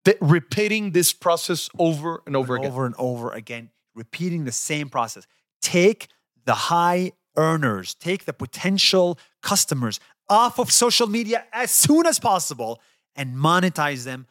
[0.04, 2.70] Th- repeating this process over and over again.
[2.70, 5.26] Over and over again, repeating the same process.
[5.62, 6.08] Take
[6.44, 12.80] the high earners, take the potential customers off of social media as soon as possible
[13.14, 14.26] and monetize them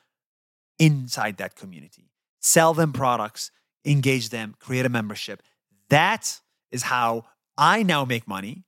[0.79, 2.09] inside that community.
[2.41, 3.51] Sell them products,
[3.85, 5.41] engage them, create a membership.
[5.89, 6.39] That
[6.71, 7.25] is how
[7.57, 8.63] I now make money.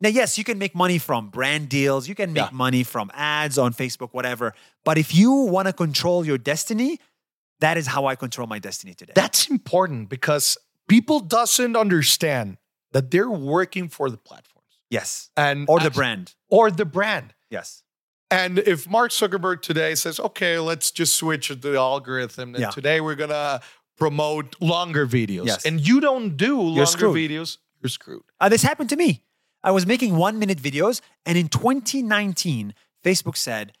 [0.00, 2.50] Now, yes, you can make money from brand deals, you can make Yeah.
[2.52, 4.54] money from ads on Facebook, whatever.
[4.84, 7.00] But if you want to control your destiny,
[7.60, 9.14] that is how I control my destiny today.
[9.16, 12.58] That's important because people doesn't understand
[12.92, 15.30] that they're working for the platforms yes.
[15.36, 16.34] and Or the brand.
[16.50, 17.34] or the brand.
[17.50, 17.82] Yes.
[18.30, 22.70] And if Mark Zuckerberg today says, "Okay, let's just switch the algorithm, and Yeah.
[22.70, 23.60] today we're gonna
[23.96, 25.64] promote longer videos," Yes.
[25.64, 27.16] and you don't do longer screwed.
[27.16, 28.24] videos, you're screwed.
[28.40, 29.22] Uh, this happened to me.
[29.62, 33.72] I was making one minute videos, and in 2019, Facebook said,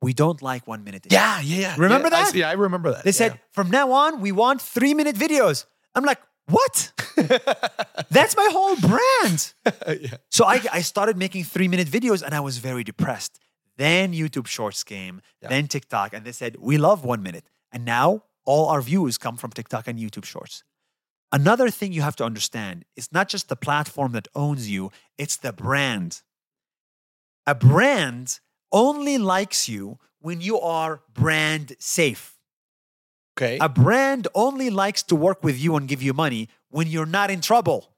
[0.00, 1.02] We don't like one minute.
[1.04, 1.74] videos." Yeah, yeah, yeah.
[1.78, 2.34] Remember Yeah, I- that?
[2.34, 3.04] yeah, I remember that.
[3.04, 3.12] They yeah.
[3.12, 5.64] said, From now on, we want three minute videos.
[5.94, 6.92] I'm like, What?
[8.10, 9.54] That's my whole brand.
[10.00, 10.16] yeah.
[10.30, 13.38] So I, I started making three minute videos and I was very depressed.
[13.76, 15.48] Then YouTube Shorts came, Yeah.
[15.48, 17.44] then TikTok, and they said, We love one minute.
[17.70, 20.64] And now all our views come from TikTok and YouTube Shorts.
[21.32, 25.36] Another thing you have to understand is not just the platform that owns you, it's
[25.36, 26.20] the brand.
[27.46, 28.38] A brand
[28.70, 32.36] only likes you when you are brand safe.
[33.36, 33.58] Okay.
[33.60, 37.30] A brand only likes to work with you and give you money when you're not
[37.30, 37.88] in trouble.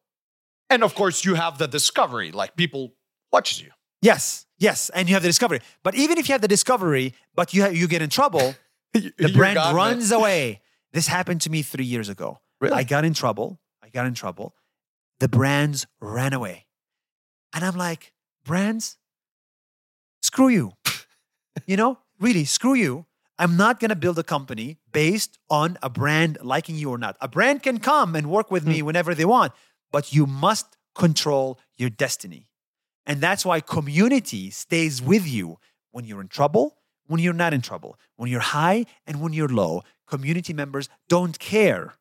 [0.71, 2.95] and of course, you have the discovery, like people
[3.33, 3.71] watches you.
[4.01, 5.61] Yes, yes, and you have the discovery.
[5.83, 8.55] But even if you have the discovery, but you ha- you get in trouble,
[8.93, 10.63] the brand runs away.
[10.93, 12.39] This happened to me three years ago.
[12.73, 13.61] I got in trouble.
[13.83, 14.55] I got in trouble.
[15.21, 16.67] The brands ran away,
[17.53, 18.13] and I'm like,
[18.45, 18.99] brands,
[20.23, 20.73] screw you.
[21.67, 23.07] you know, really, screw you.
[23.39, 27.17] I'm not gonna build a company based on a brand liking you or not.
[27.21, 28.87] A brand can come and work with me Hmm.
[28.87, 29.53] whenever they want,
[29.91, 32.49] but you must control your destiny.
[33.07, 35.59] And that's why community stays with you
[35.91, 39.49] when you're in trouble, when you're not in trouble, when you're high and when you're
[39.49, 39.83] low.
[40.07, 41.95] Community members don't care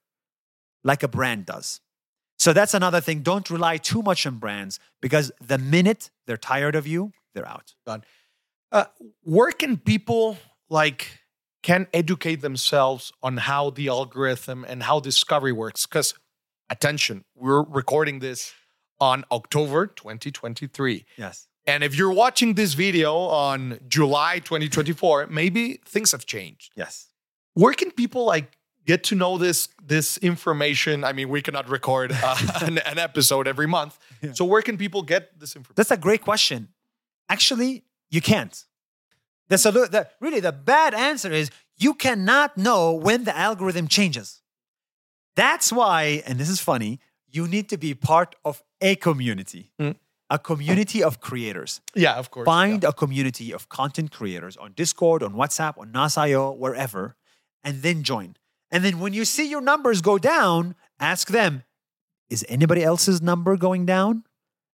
[0.84, 1.82] like a brand does.
[2.38, 3.22] So that's another thing.
[3.22, 7.74] Don't rely too much on brands because the minute they're tired of you, they're out.
[8.72, 8.86] Uh,
[9.22, 10.38] where can people
[10.70, 11.20] like
[11.62, 15.86] can educate themselves on how the algorithm and how discovery works?
[15.86, 16.16] Because
[16.70, 18.54] attention, we're recording this
[19.00, 21.06] on October 2023.
[21.18, 21.48] Yes.
[21.66, 26.74] And if you're watching this video on July 2024, maybe things have changed.
[26.76, 27.08] Yes.
[27.54, 31.04] Where can people like get to know this this information?
[31.04, 33.98] I mean, we cannot record uh, an, an episode every month.
[34.22, 34.34] Yeah.
[34.34, 35.76] So where can people get this information?
[35.76, 36.70] That's a great question.
[37.30, 38.66] Actually, you can't.
[39.50, 44.42] The, solu- the really the bad answer is you cannot know when the algorithm changes.
[45.36, 49.96] That's why, and this is funny, you need to be part of a community, Mm.
[50.30, 51.82] a community of creators.
[51.96, 52.46] Yeah, of course.
[52.46, 57.16] Find a community of content creators on Discord, on WhatsApp, on Nas.io, wherever,
[57.64, 58.36] and then join.
[58.74, 61.64] And then when you see your numbers go down, ask them,
[62.30, 64.24] is anybody else's number going down?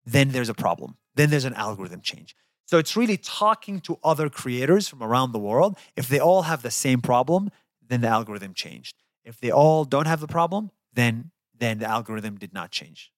[0.07, 0.97] Then there's a problem.
[1.17, 2.35] Then there's an algorithm change.
[2.67, 5.77] So it's really talking to other creators from around the world.
[5.97, 7.51] If they all have the same problem,
[7.87, 8.95] then the algorithm changed.
[9.25, 13.11] If they all don't have the problem, then then the algorithm did not change.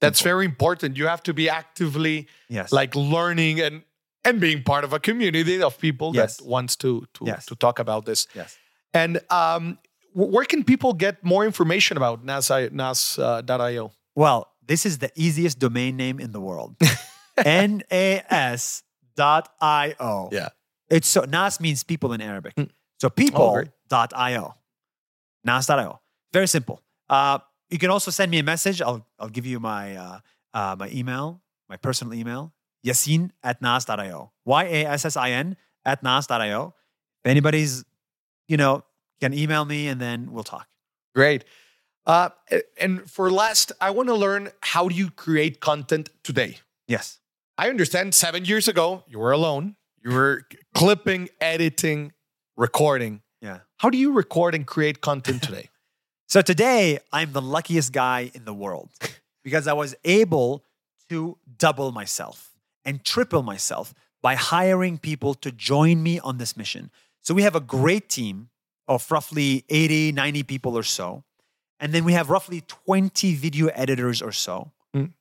[0.00, 0.30] That's Simple.
[0.30, 0.96] very important.
[0.96, 2.72] You have to be actively Yes.
[2.72, 3.84] like learning and
[4.24, 6.38] and being part of a community of people Yes.
[6.38, 7.46] that wants to to Yes.
[7.46, 8.26] to talk about this.
[8.34, 8.58] yes.
[8.92, 9.78] And um,
[10.16, 13.92] where can people get more information about Nas Nas.io?
[14.14, 16.76] Well, this is the easiest domain name in the world.
[17.44, 18.82] N-A-S
[19.14, 20.30] dot I-O.
[20.32, 20.48] Yeah.
[20.88, 22.54] It's so Nas means people in Arabic.
[22.56, 22.70] Mm.
[22.98, 24.54] So Oh, people dot I-O.
[25.44, 26.00] Nas.io.
[26.32, 26.80] Very simple.
[27.08, 27.38] Uh,
[27.68, 28.80] you can also send me a message.
[28.80, 30.18] I'll I'll give you my uh,
[30.54, 32.52] uh, my email, my personal email,
[32.84, 34.32] Yassin at Nas.io.
[34.44, 36.74] Y-A-S-S-I-N at Nas.io.
[37.24, 37.84] If anybody's,
[38.48, 38.84] you know,
[39.20, 40.68] can email me and then we'll talk.
[41.14, 41.44] Great.
[42.06, 42.30] Uh,
[42.80, 46.58] and for last, I want to learn how do you create content today?
[46.86, 47.18] Yes.
[47.58, 49.76] I understand seven years ago, you were alone.
[50.04, 50.42] You were
[50.74, 52.12] clipping, editing
[52.56, 53.22] recording.
[53.40, 53.60] Yeah.
[53.78, 55.70] How do you record and create content today?
[56.28, 58.90] So today, I'm the luckiest guy in the world
[59.44, 60.64] because I was able
[61.08, 62.50] to double myself
[62.84, 66.90] and triple myself by hiring people to join me on this mission.
[67.22, 68.48] So we have a great team
[68.88, 71.24] of roughly 80, 90 people or so.
[71.80, 74.72] And then we have roughly 20 video editors or so.
[74.94, 75.12] Mm.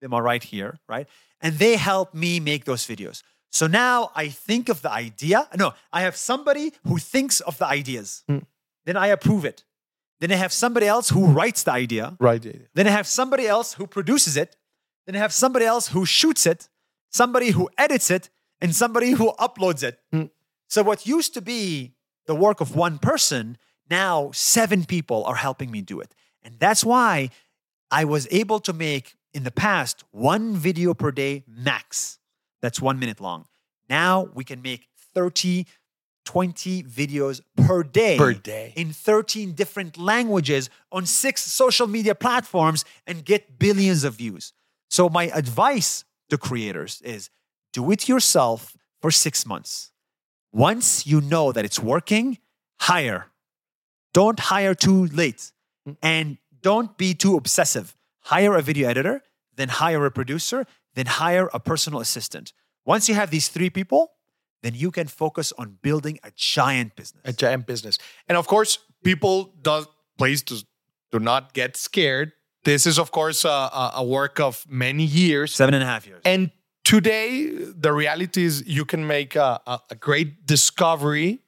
[0.00, 1.06] Them are right here, right?
[1.40, 3.22] And they help me make those videos.
[3.50, 5.48] So now I think of the idea.
[5.56, 8.24] No, I have somebody who thinks of the ideas.
[8.28, 8.44] Mm.
[8.84, 9.64] Then I approve it.
[10.20, 12.16] Then I have somebody else who writes the idea.
[12.18, 12.44] right.
[12.74, 14.56] Then I have somebody else who produces it.
[15.06, 16.68] Then I have somebody else who shoots it,
[17.10, 18.28] somebody who edits it,
[18.60, 19.98] and somebody who uploads it.
[20.12, 20.30] Mm.
[20.68, 21.94] So what used to be
[22.28, 23.56] the work of one person,
[23.90, 26.14] now seven people are helping me do it.
[26.44, 27.30] And that's why
[27.90, 32.18] I was able to make in the past one video per day max.
[32.62, 33.46] That's one minute long.
[33.88, 35.66] Now we can make 30,
[36.26, 38.74] 20 videos per day Per day.
[38.76, 44.52] in 13 different languages on six social media platforms and get billions of views.
[44.90, 47.30] So, my advice to creators is
[47.72, 49.92] do it yourself for six months.
[50.52, 52.38] Once you know that it's working,
[52.80, 53.26] hire.
[54.12, 55.52] Don't hire too late
[55.86, 55.96] mm.
[56.02, 57.96] and don't be too obsessive.
[58.20, 59.22] Hire a video editor,
[59.56, 62.52] then hire a producer, then hire a personal assistant.
[62.84, 64.12] Once you have these three people,
[64.62, 67.22] then you can focus on building a giant business.
[67.24, 67.98] a giant business.
[68.28, 69.86] And of course, people does
[70.16, 70.56] please do,
[71.12, 72.32] do not get scared.
[72.64, 75.54] This is of course a, a, a work of many years.
[75.54, 76.22] Seven and a half years.
[76.24, 76.50] And
[76.88, 77.50] today,
[77.84, 81.40] the reality is you can make a, a, a great discovery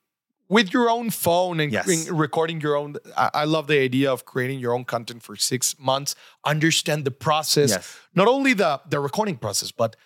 [0.50, 2.10] with your own phone and Yes.
[2.10, 2.96] recording your own.
[3.16, 6.14] I, I love the idea of creating your own content for six months.
[6.44, 7.96] Understand the process, Yes.
[8.14, 9.96] not only the the recording process, but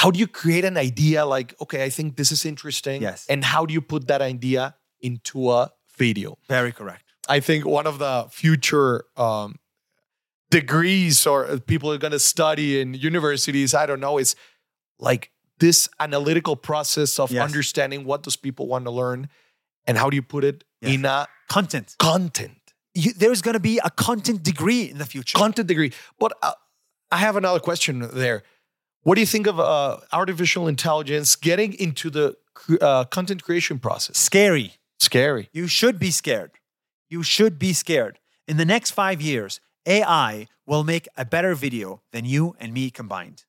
[0.00, 1.24] how do you create an idea?
[1.24, 3.00] Like, okay, I think this is interesting.
[3.02, 3.26] Yes.
[3.32, 6.36] And how do you put that idea into a video?
[6.48, 7.04] Very correct.
[7.36, 9.56] I think one of the future um,
[10.60, 14.34] degrees or people are going to study in universities, I don't know, It's
[14.98, 17.42] like this analytical process of Yes.
[17.48, 19.28] understanding what those people want to learn
[19.86, 20.94] and how do you put it Yes.
[20.94, 21.96] in a Content.
[21.98, 22.58] content
[22.94, 25.36] You, there's going to be a content degree in the future.
[25.38, 25.92] content degree.
[26.18, 26.52] But uh,
[27.10, 27.94] I have another question
[28.24, 28.42] there.
[29.04, 32.36] What do you think of uh, artificial intelligence getting into the
[32.80, 34.16] uh, content creation process?
[34.18, 34.68] Scary.
[35.00, 35.48] Scary.
[35.52, 36.52] You should be scared.
[37.08, 38.18] You should be scared.
[38.46, 42.90] In the next five years, AI will make a better video than you and me
[42.90, 43.44] combined.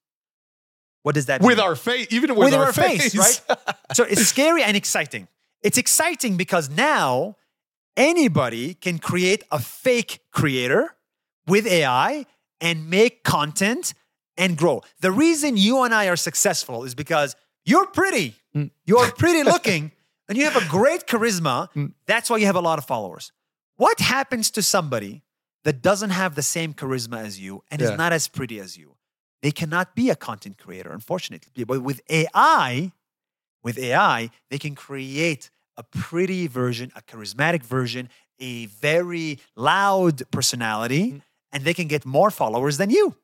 [1.04, 1.58] What does that With mean?
[1.58, 3.76] With our face, even with, with our, our face, face, right?
[3.94, 5.28] so it's scary and exciting.
[5.62, 7.36] It's exciting because now
[7.96, 10.96] anybody can create a fake creator
[11.48, 12.26] with AI
[12.62, 13.94] and make content
[14.38, 14.82] and grow.
[15.02, 18.72] The reason you and I are successful is because you're pretty, mm.
[18.86, 19.92] you're pretty looking,
[20.28, 21.72] and you have a great charisma.
[21.74, 21.94] Mm.
[22.08, 23.32] That's why you have a lot of followers.
[23.76, 25.24] What happens to somebody
[25.64, 27.92] that doesn't have the same charisma as you and Yeah.
[27.92, 28.96] is not as pretty as you?
[29.42, 31.64] They cannot be a content creator, unfortunately.
[31.64, 32.94] But with AI,
[33.64, 38.10] with AI, they can create a pretty version, a charismatic version,
[38.40, 41.22] a very loud personality, mm.
[41.52, 43.16] and they can get more followers than you.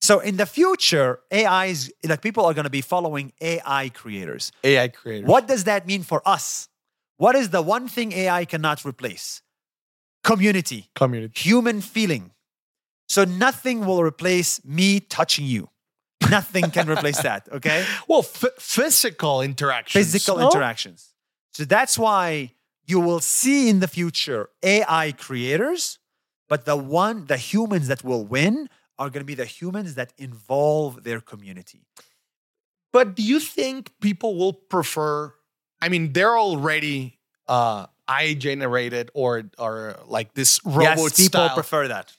[0.00, 4.52] So in the future, AIs, like people are going to be following AI creators.
[4.62, 5.28] AI creators.
[5.28, 6.68] What does that mean for us?
[7.16, 9.42] What is the one thing AI cannot replace?
[10.26, 11.40] Community, community?
[11.40, 12.32] human feeling.
[13.08, 15.70] So nothing will replace me touching you.
[16.28, 17.86] Nothing can replace that, okay?
[18.08, 20.04] Well, physical interactions.
[20.04, 20.46] Physical no?
[20.46, 21.14] interactions.
[21.52, 22.52] So that's why
[22.86, 25.98] you will see in the future AI creators,
[26.48, 28.68] but the one, the humans that will win
[28.98, 31.86] are going to be the humans that involve their community.
[32.92, 35.34] But do you think people will prefer?
[35.80, 41.54] I mean, they're already uh, AI generated or or like this robot yes, people style.
[41.54, 42.12] prefer that.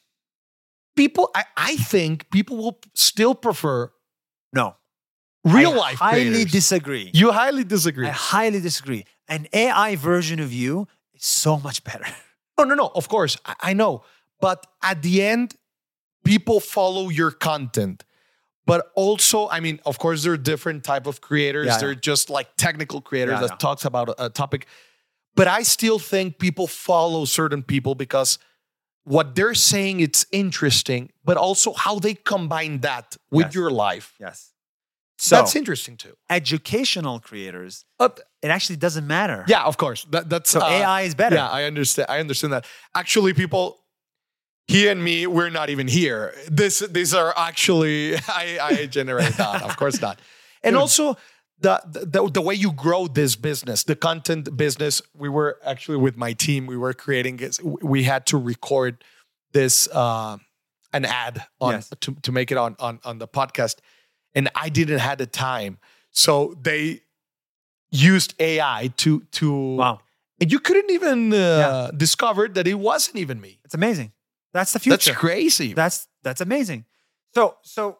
[0.95, 3.91] people, I, I think people will still prefer
[4.53, 4.75] No,
[5.43, 5.97] real I life.
[5.99, 6.51] highly creators.
[6.51, 7.11] disagree.
[7.13, 8.07] you highly disagree.
[8.07, 9.05] I highly disagree.
[9.27, 12.05] An AI version of you is so much better.
[12.59, 12.87] No, no, no.
[12.95, 14.01] Of course, I, I know.
[14.41, 15.53] But at the end,
[16.25, 18.03] people follow your content.
[18.65, 21.67] But also, I mean, of course, there are different type of creators.
[21.67, 21.99] Yeah, They're yeah.
[22.01, 24.65] just like technical creators Yeah, that talks about a topic.
[25.37, 28.39] But I still think people follow certain people because
[29.03, 33.55] what they're saying it's interesting, but also how they combine that with Yes.
[33.55, 34.07] your life.
[34.19, 34.51] Yes.
[35.19, 36.15] So That's interesting too.
[36.29, 38.09] educational creators, Uh,
[38.41, 39.45] it actually doesn't matter.
[39.47, 40.05] yeah, of course.
[40.11, 41.35] That, that's So uh, AI is better.
[41.37, 42.07] Yeah, I understand.
[42.09, 42.65] I understand that.
[42.93, 43.65] Actually, people,
[44.67, 46.33] he and me, we're not even here.
[46.51, 49.63] This, these are actually I, I generate that.
[49.63, 50.19] Of course not.
[50.63, 50.81] And Dude.
[50.81, 51.17] also,
[51.59, 55.01] the, the the way you grow this business, the content business.
[55.15, 56.67] We were actually with my team.
[56.67, 57.39] We were creating.
[57.81, 59.03] We had to record
[59.53, 60.37] this uh,
[60.93, 61.91] an ad on Yes.
[62.01, 63.77] to to make it on on on the podcast,
[64.35, 65.79] and I didn't have the time,
[66.11, 67.01] so they
[67.91, 69.99] used AI to to Wow.
[70.41, 73.59] and you couldn't even uh, discover that it wasn't even me.
[73.65, 74.11] It's amazing.
[74.53, 75.11] That's the future.
[75.11, 75.73] That's crazy.
[75.73, 76.85] That's that's amazing.
[77.33, 77.97] So so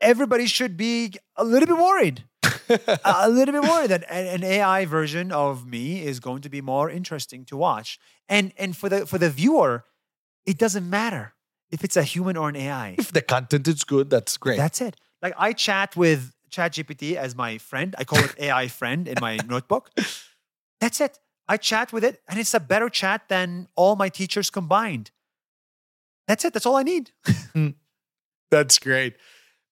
[0.00, 2.24] everybody should be a little bit worried.
[3.04, 6.60] a little bit worried that an an AI version of me is going to be
[6.60, 7.98] more interesting to watch.
[8.28, 9.84] And and for the for the viewer,
[10.46, 11.34] it doesn't matter
[11.70, 12.96] if it's a human or an AI.
[12.98, 14.56] if the content is good, that's great.
[14.58, 14.96] That's it.
[15.22, 17.94] Like I chat with ChatGPT as my friend.
[17.98, 19.90] I call it AI friend in my notebook.
[20.80, 21.18] That's it.
[21.48, 25.10] I chat with it, and it's a better chat than all my teachers combined.
[26.26, 26.52] That's it.
[26.54, 27.10] That's all I need.
[27.54, 27.68] Hmm.
[28.50, 29.14] That's great.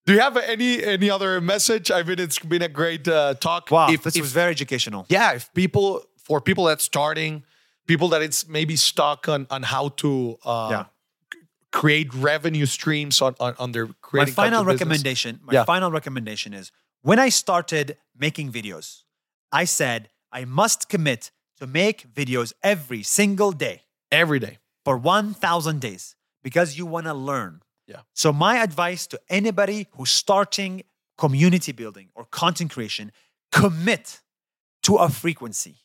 [0.07, 1.90] Do you have any any other message?
[1.90, 3.70] I mean, it's been a great uh, talk.
[3.70, 5.07] Wow, If- this if- was very educational.
[5.09, 5.32] yeah.
[5.32, 7.44] If people for people that's starting,
[7.86, 10.84] people that it's maybe stuck on on how to uh, Yeah.
[11.32, 11.38] c-
[11.70, 14.66] create revenue streams on on, on their My final business.
[14.66, 15.40] recommendation.
[15.42, 15.64] My Yeah.
[15.64, 16.72] final recommendation is
[17.03, 19.03] when I started making videos,
[19.53, 21.30] I said I must commit
[21.61, 24.59] to make videos every single day every day.
[24.84, 27.62] for 1,000 days because you want to learn.
[27.86, 28.00] Yeah.
[28.14, 30.84] So, my advice to anybody who's starting
[31.18, 33.12] community building or content creation,
[33.50, 34.20] commit
[34.82, 35.76] to a frequency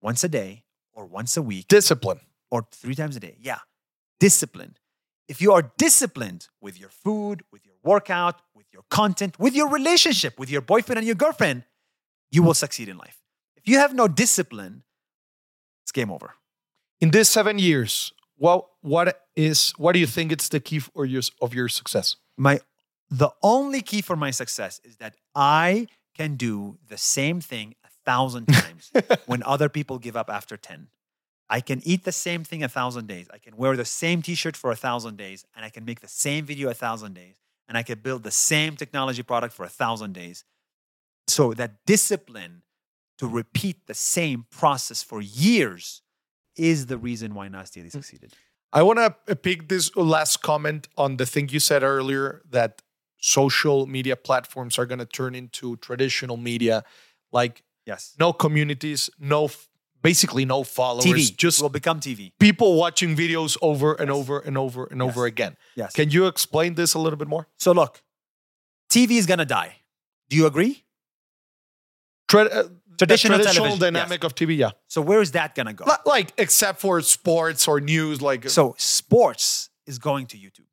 [0.00, 0.64] once a day
[0.94, 2.20] or once a week Discipline.
[2.50, 3.36] or three times a day.
[3.40, 3.58] Yeah.
[4.20, 4.76] Discipline.
[5.28, 9.68] If you are disciplined with your food, with your workout, with your content, with your
[9.68, 11.64] relationship, with your boyfriend and your girlfriend,
[12.30, 13.20] you will succeed in life.
[13.56, 14.84] If you have no discipline,
[15.84, 16.34] it's game over.
[17.00, 21.04] In these seven years, what what is what do you think it's the key for
[21.04, 22.16] your of your success?
[22.36, 22.60] my
[23.10, 27.88] the only key for my success is that I can do the same thing a
[28.04, 28.90] thousand times
[29.26, 30.88] when other people give up after 10.
[31.48, 33.28] I can eat the same thing a thousand days.
[33.32, 36.08] I can wear the same t-shirt for a thousand days, and I can make the
[36.08, 37.36] same video a thousand days,
[37.68, 40.44] and I can build the same technology product for a thousand days.
[41.28, 42.62] So that discipline
[43.18, 46.02] to repeat the same process for years
[46.56, 47.92] is the reason why Nas Daily mm.
[47.92, 48.32] succeeded.
[48.72, 52.82] I want to pick this last comment on the thing you said earlier that
[53.18, 56.84] social media platforms are going to turn into traditional media,
[57.32, 58.14] like Yes.
[58.18, 59.48] no communities, no
[60.02, 62.32] basically no followers, TV just will become TV.
[62.38, 65.56] people watching videos over and over and over and over again.
[65.76, 65.92] Yes.
[65.94, 67.48] Can you explain this a little bit more?
[67.58, 68.02] So look,
[68.90, 69.76] TV is gonna die.
[70.28, 70.84] Do you agree?
[72.28, 72.68] Tra- uh,
[72.98, 74.70] Traditional traditional dynamic of TV, yeah.
[74.88, 75.84] So where is that gonna go?
[75.86, 80.66] Li- Like except for sports or news, like So sports is going to YouTube.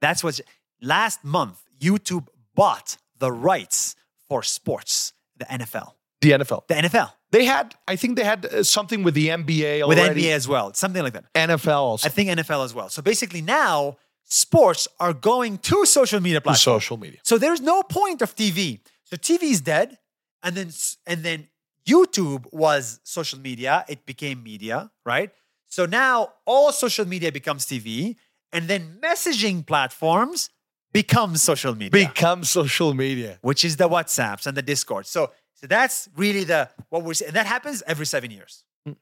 [0.00, 0.40] That's what
[0.80, 1.58] last month.
[1.80, 3.94] YouTube bought the rights
[4.28, 6.66] for sports, the NFL, the NFL.
[6.68, 10.00] the NFL They had, I think they had uh, something with the NBA already.
[10.08, 10.16] with.
[10.16, 11.32] NBA as well, something like that.
[11.34, 12.06] NFL also.
[12.06, 12.88] I think NFL as well.
[12.88, 16.62] So basically now sports are going to social media to platforms.
[16.62, 17.20] social media.
[17.22, 18.80] So there's no point of TV.
[19.04, 19.98] So TV is dead,
[20.42, 20.70] and then
[21.06, 21.48] and then
[21.88, 23.84] YouTube was social media.
[23.88, 25.30] It became media, right?
[25.66, 28.16] So now all social media becomes TV,
[28.52, 30.50] and then messaging platforms
[30.92, 33.38] become social media, Become social media.
[33.42, 35.06] which is the WhatsApps and the Discord.
[35.06, 35.30] So
[35.60, 37.28] so that's really the what we're saying.
[37.30, 38.64] And that happens every seven years.
[38.86, 38.92] Hmm.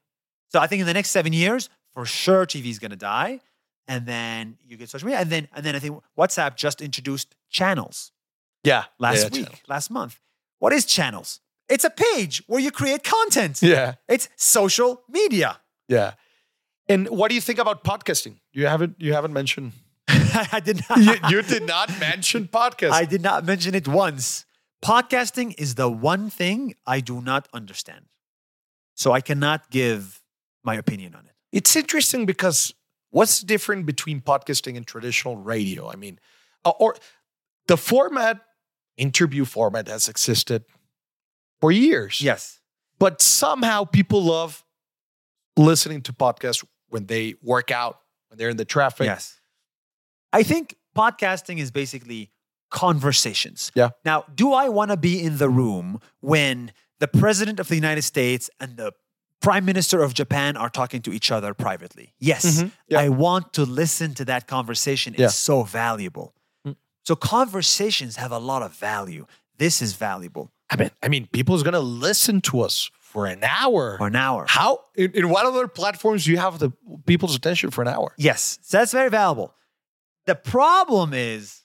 [0.51, 3.39] So I think in the next seven years, for sure, TV is gonna die.
[3.87, 5.21] And then you get social media.
[5.21, 8.11] And then and then I think WhatsApp just introduced channels
[8.63, 8.83] Yeah.
[8.99, 9.59] last yeah, week, channel.
[9.67, 10.19] last month.
[10.59, 11.39] What is channels?
[11.69, 13.61] It's a page where you create content.
[13.61, 13.95] Yeah.
[14.07, 15.59] It's social media.
[15.87, 16.13] Yeah.
[16.87, 18.37] And what do you think about podcasting?
[18.53, 19.73] You haven't you haven't mentioned
[20.07, 22.91] I did not you, you did not mention podcasting.
[22.91, 24.45] I did not mention it once.
[24.83, 28.05] Podcasting is the one thing I do not understand.
[28.95, 30.21] So I cannot give
[30.63, 31.33] my opinion on it.
[31.51, 32.73] it's interesting because
[33.09, 35.89] what's different between podcasting and traditional radio?
[35.89, 36.19] I mean,
[36.65, 36.95] uh, or
[37.67, 38.41] the format,
[38.97, 40.65] interview format has existed
[41.61, 42.21] for years.
[42.21, 42.59] Yes.
[42.99, 44.63] But somehow people love
[45.55, 47.99] listening to podcasts when they work out,
[48.29, 49.05] when they're in the traffic.
[49.05, 49.39] Yes.
[50.33, 52.31] I think podcasting is basically
[52.69, 53.71] conversations.
[53.75, 53.89] Yeah.
[54.03, 58.01] Now, do I want to be in the room when the president of the United
[58.03, 58.91] States and the
[59.41, 62.13] prime minister of Japan are talking to each other privately?
[62.19, 62.45] Yes.
[62.61, 62.71] Mhm.
[62.87, 62.99] Yeah.
[62.99, 65.13] I want to listen to that conversation.
[65.13, 65.27] It's Yeah.
[65.29, 66.33] so valuable.
[66.65, 66.75] Mm.
[67.03, 69.25] So conversations have a lot of value.
[69.57, 73.97] This is valuable I mean, I mean, people's gonna listen to us for an hour.
[73.97, 74.45] for an hour.
[74.47, 76.71] How in, in what other platforms do you have the
[77.05, 78.13] people's attention for an hour?
[78.17, 79.53] Yes, so that's very valuable.
[80.25, 81.61] The problem is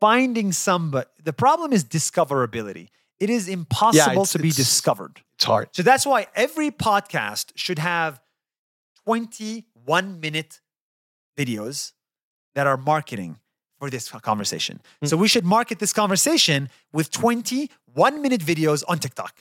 [0.00, 1.06] finding somebody.
[1.22, 2.88] The problem is discoverability.
[3.20, 5.20] it is impossible it's- to be discovered.
[5.34, 5.68] It's hard.
[5.72, 8.20] So that's why every podcast should have
[9.04, 10.60] 21 minute
[11.36, 11.92] videos
[12.54, 13.38] that are marketing
[13.82, 14.80] for this conversation.
[15.00, 15.06] Hmm.
[15.06, 19.34] So we should market this conversation with 21 minute videos on TikTok.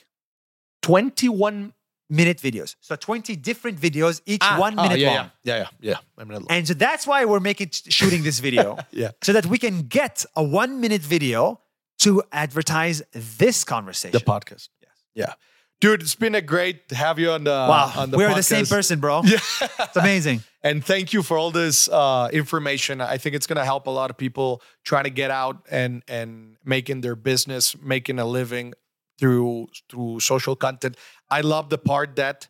[0.82, 1.74] 21
[2.14, 2.76] Minute videos.
[2.82, 5.32] So 20 different videos, each Ah, one oh, minute yeah, long.
[5.46, 5.98] Yeah, yeah, yeah.
[6.18, 6.26] yeah.
[6.26, 6.46] Long.
[6.50, 8.78] And so that's why we're making shooting this video.
[8.92, 9.12] Yeah.
[9.22, 11.62] So that we can get a one minute video
[12.00, 14.12] to advertise this conversation.
[14.12, 14.68] The podcast.
[14.82, 14.96] Yes.
[15.16, 15.34] Yeah.
[15.82, 17.92] Dude, it's been a great to have you on the wow.
[17.98, 19.22] on the We're the same person, bro.
[19.26, 19.40] Yeah.
[19.80, 20.44] It's amazing.
[20.64, 23.02] And thank you for all this uh, information.
[23.02, 26.04] I think it's going to help a lot of people trying to get out and
[26.08, 28.74] and making their business, making a living
[29.18, 30.98] through through social content.
[31.32, 32.48] I love the part that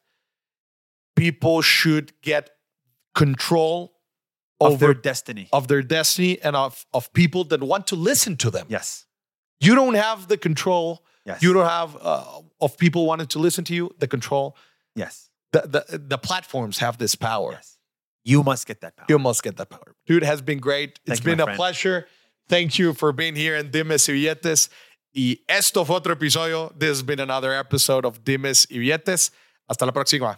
[1.15, 2.49] people should get
[3.15, 3.93] control
[4.59, 5.47] Of over their destiny.
[5.51, 8.65] of their destiny and of of people that want to listen to them.
[8.69, 9.05] yes.
[9.61, 11.05] You don't have the control.
[11.25, 11.41] Yes.
[11.43, 13.91] You don't have uh, of people wanting to listen to you.
[13.99, 14.55] The control.
[14.95, 15.29] Yes.
[15.51, 17.51] The the the platforms have this power.
[17.53, 17.77] Yes.
[18.23, 19.05] You must get that power.
[19.09, 19.95] You must get that power.
[20.05, 20.99] Dude, it has been great.
[21.05, 21.57] It's Thank you, been a friend.
[21.57, 22.07] pleasure.
[22.49, 24.69] Thank you for being here in Dimes y Billetes.
[25.13, 26.71] Y esto fue otro episodio.
[26.77, 29.31] This has been another episode of Dimes y Billetes.
[29.67, 30.37] Hasta la próxima.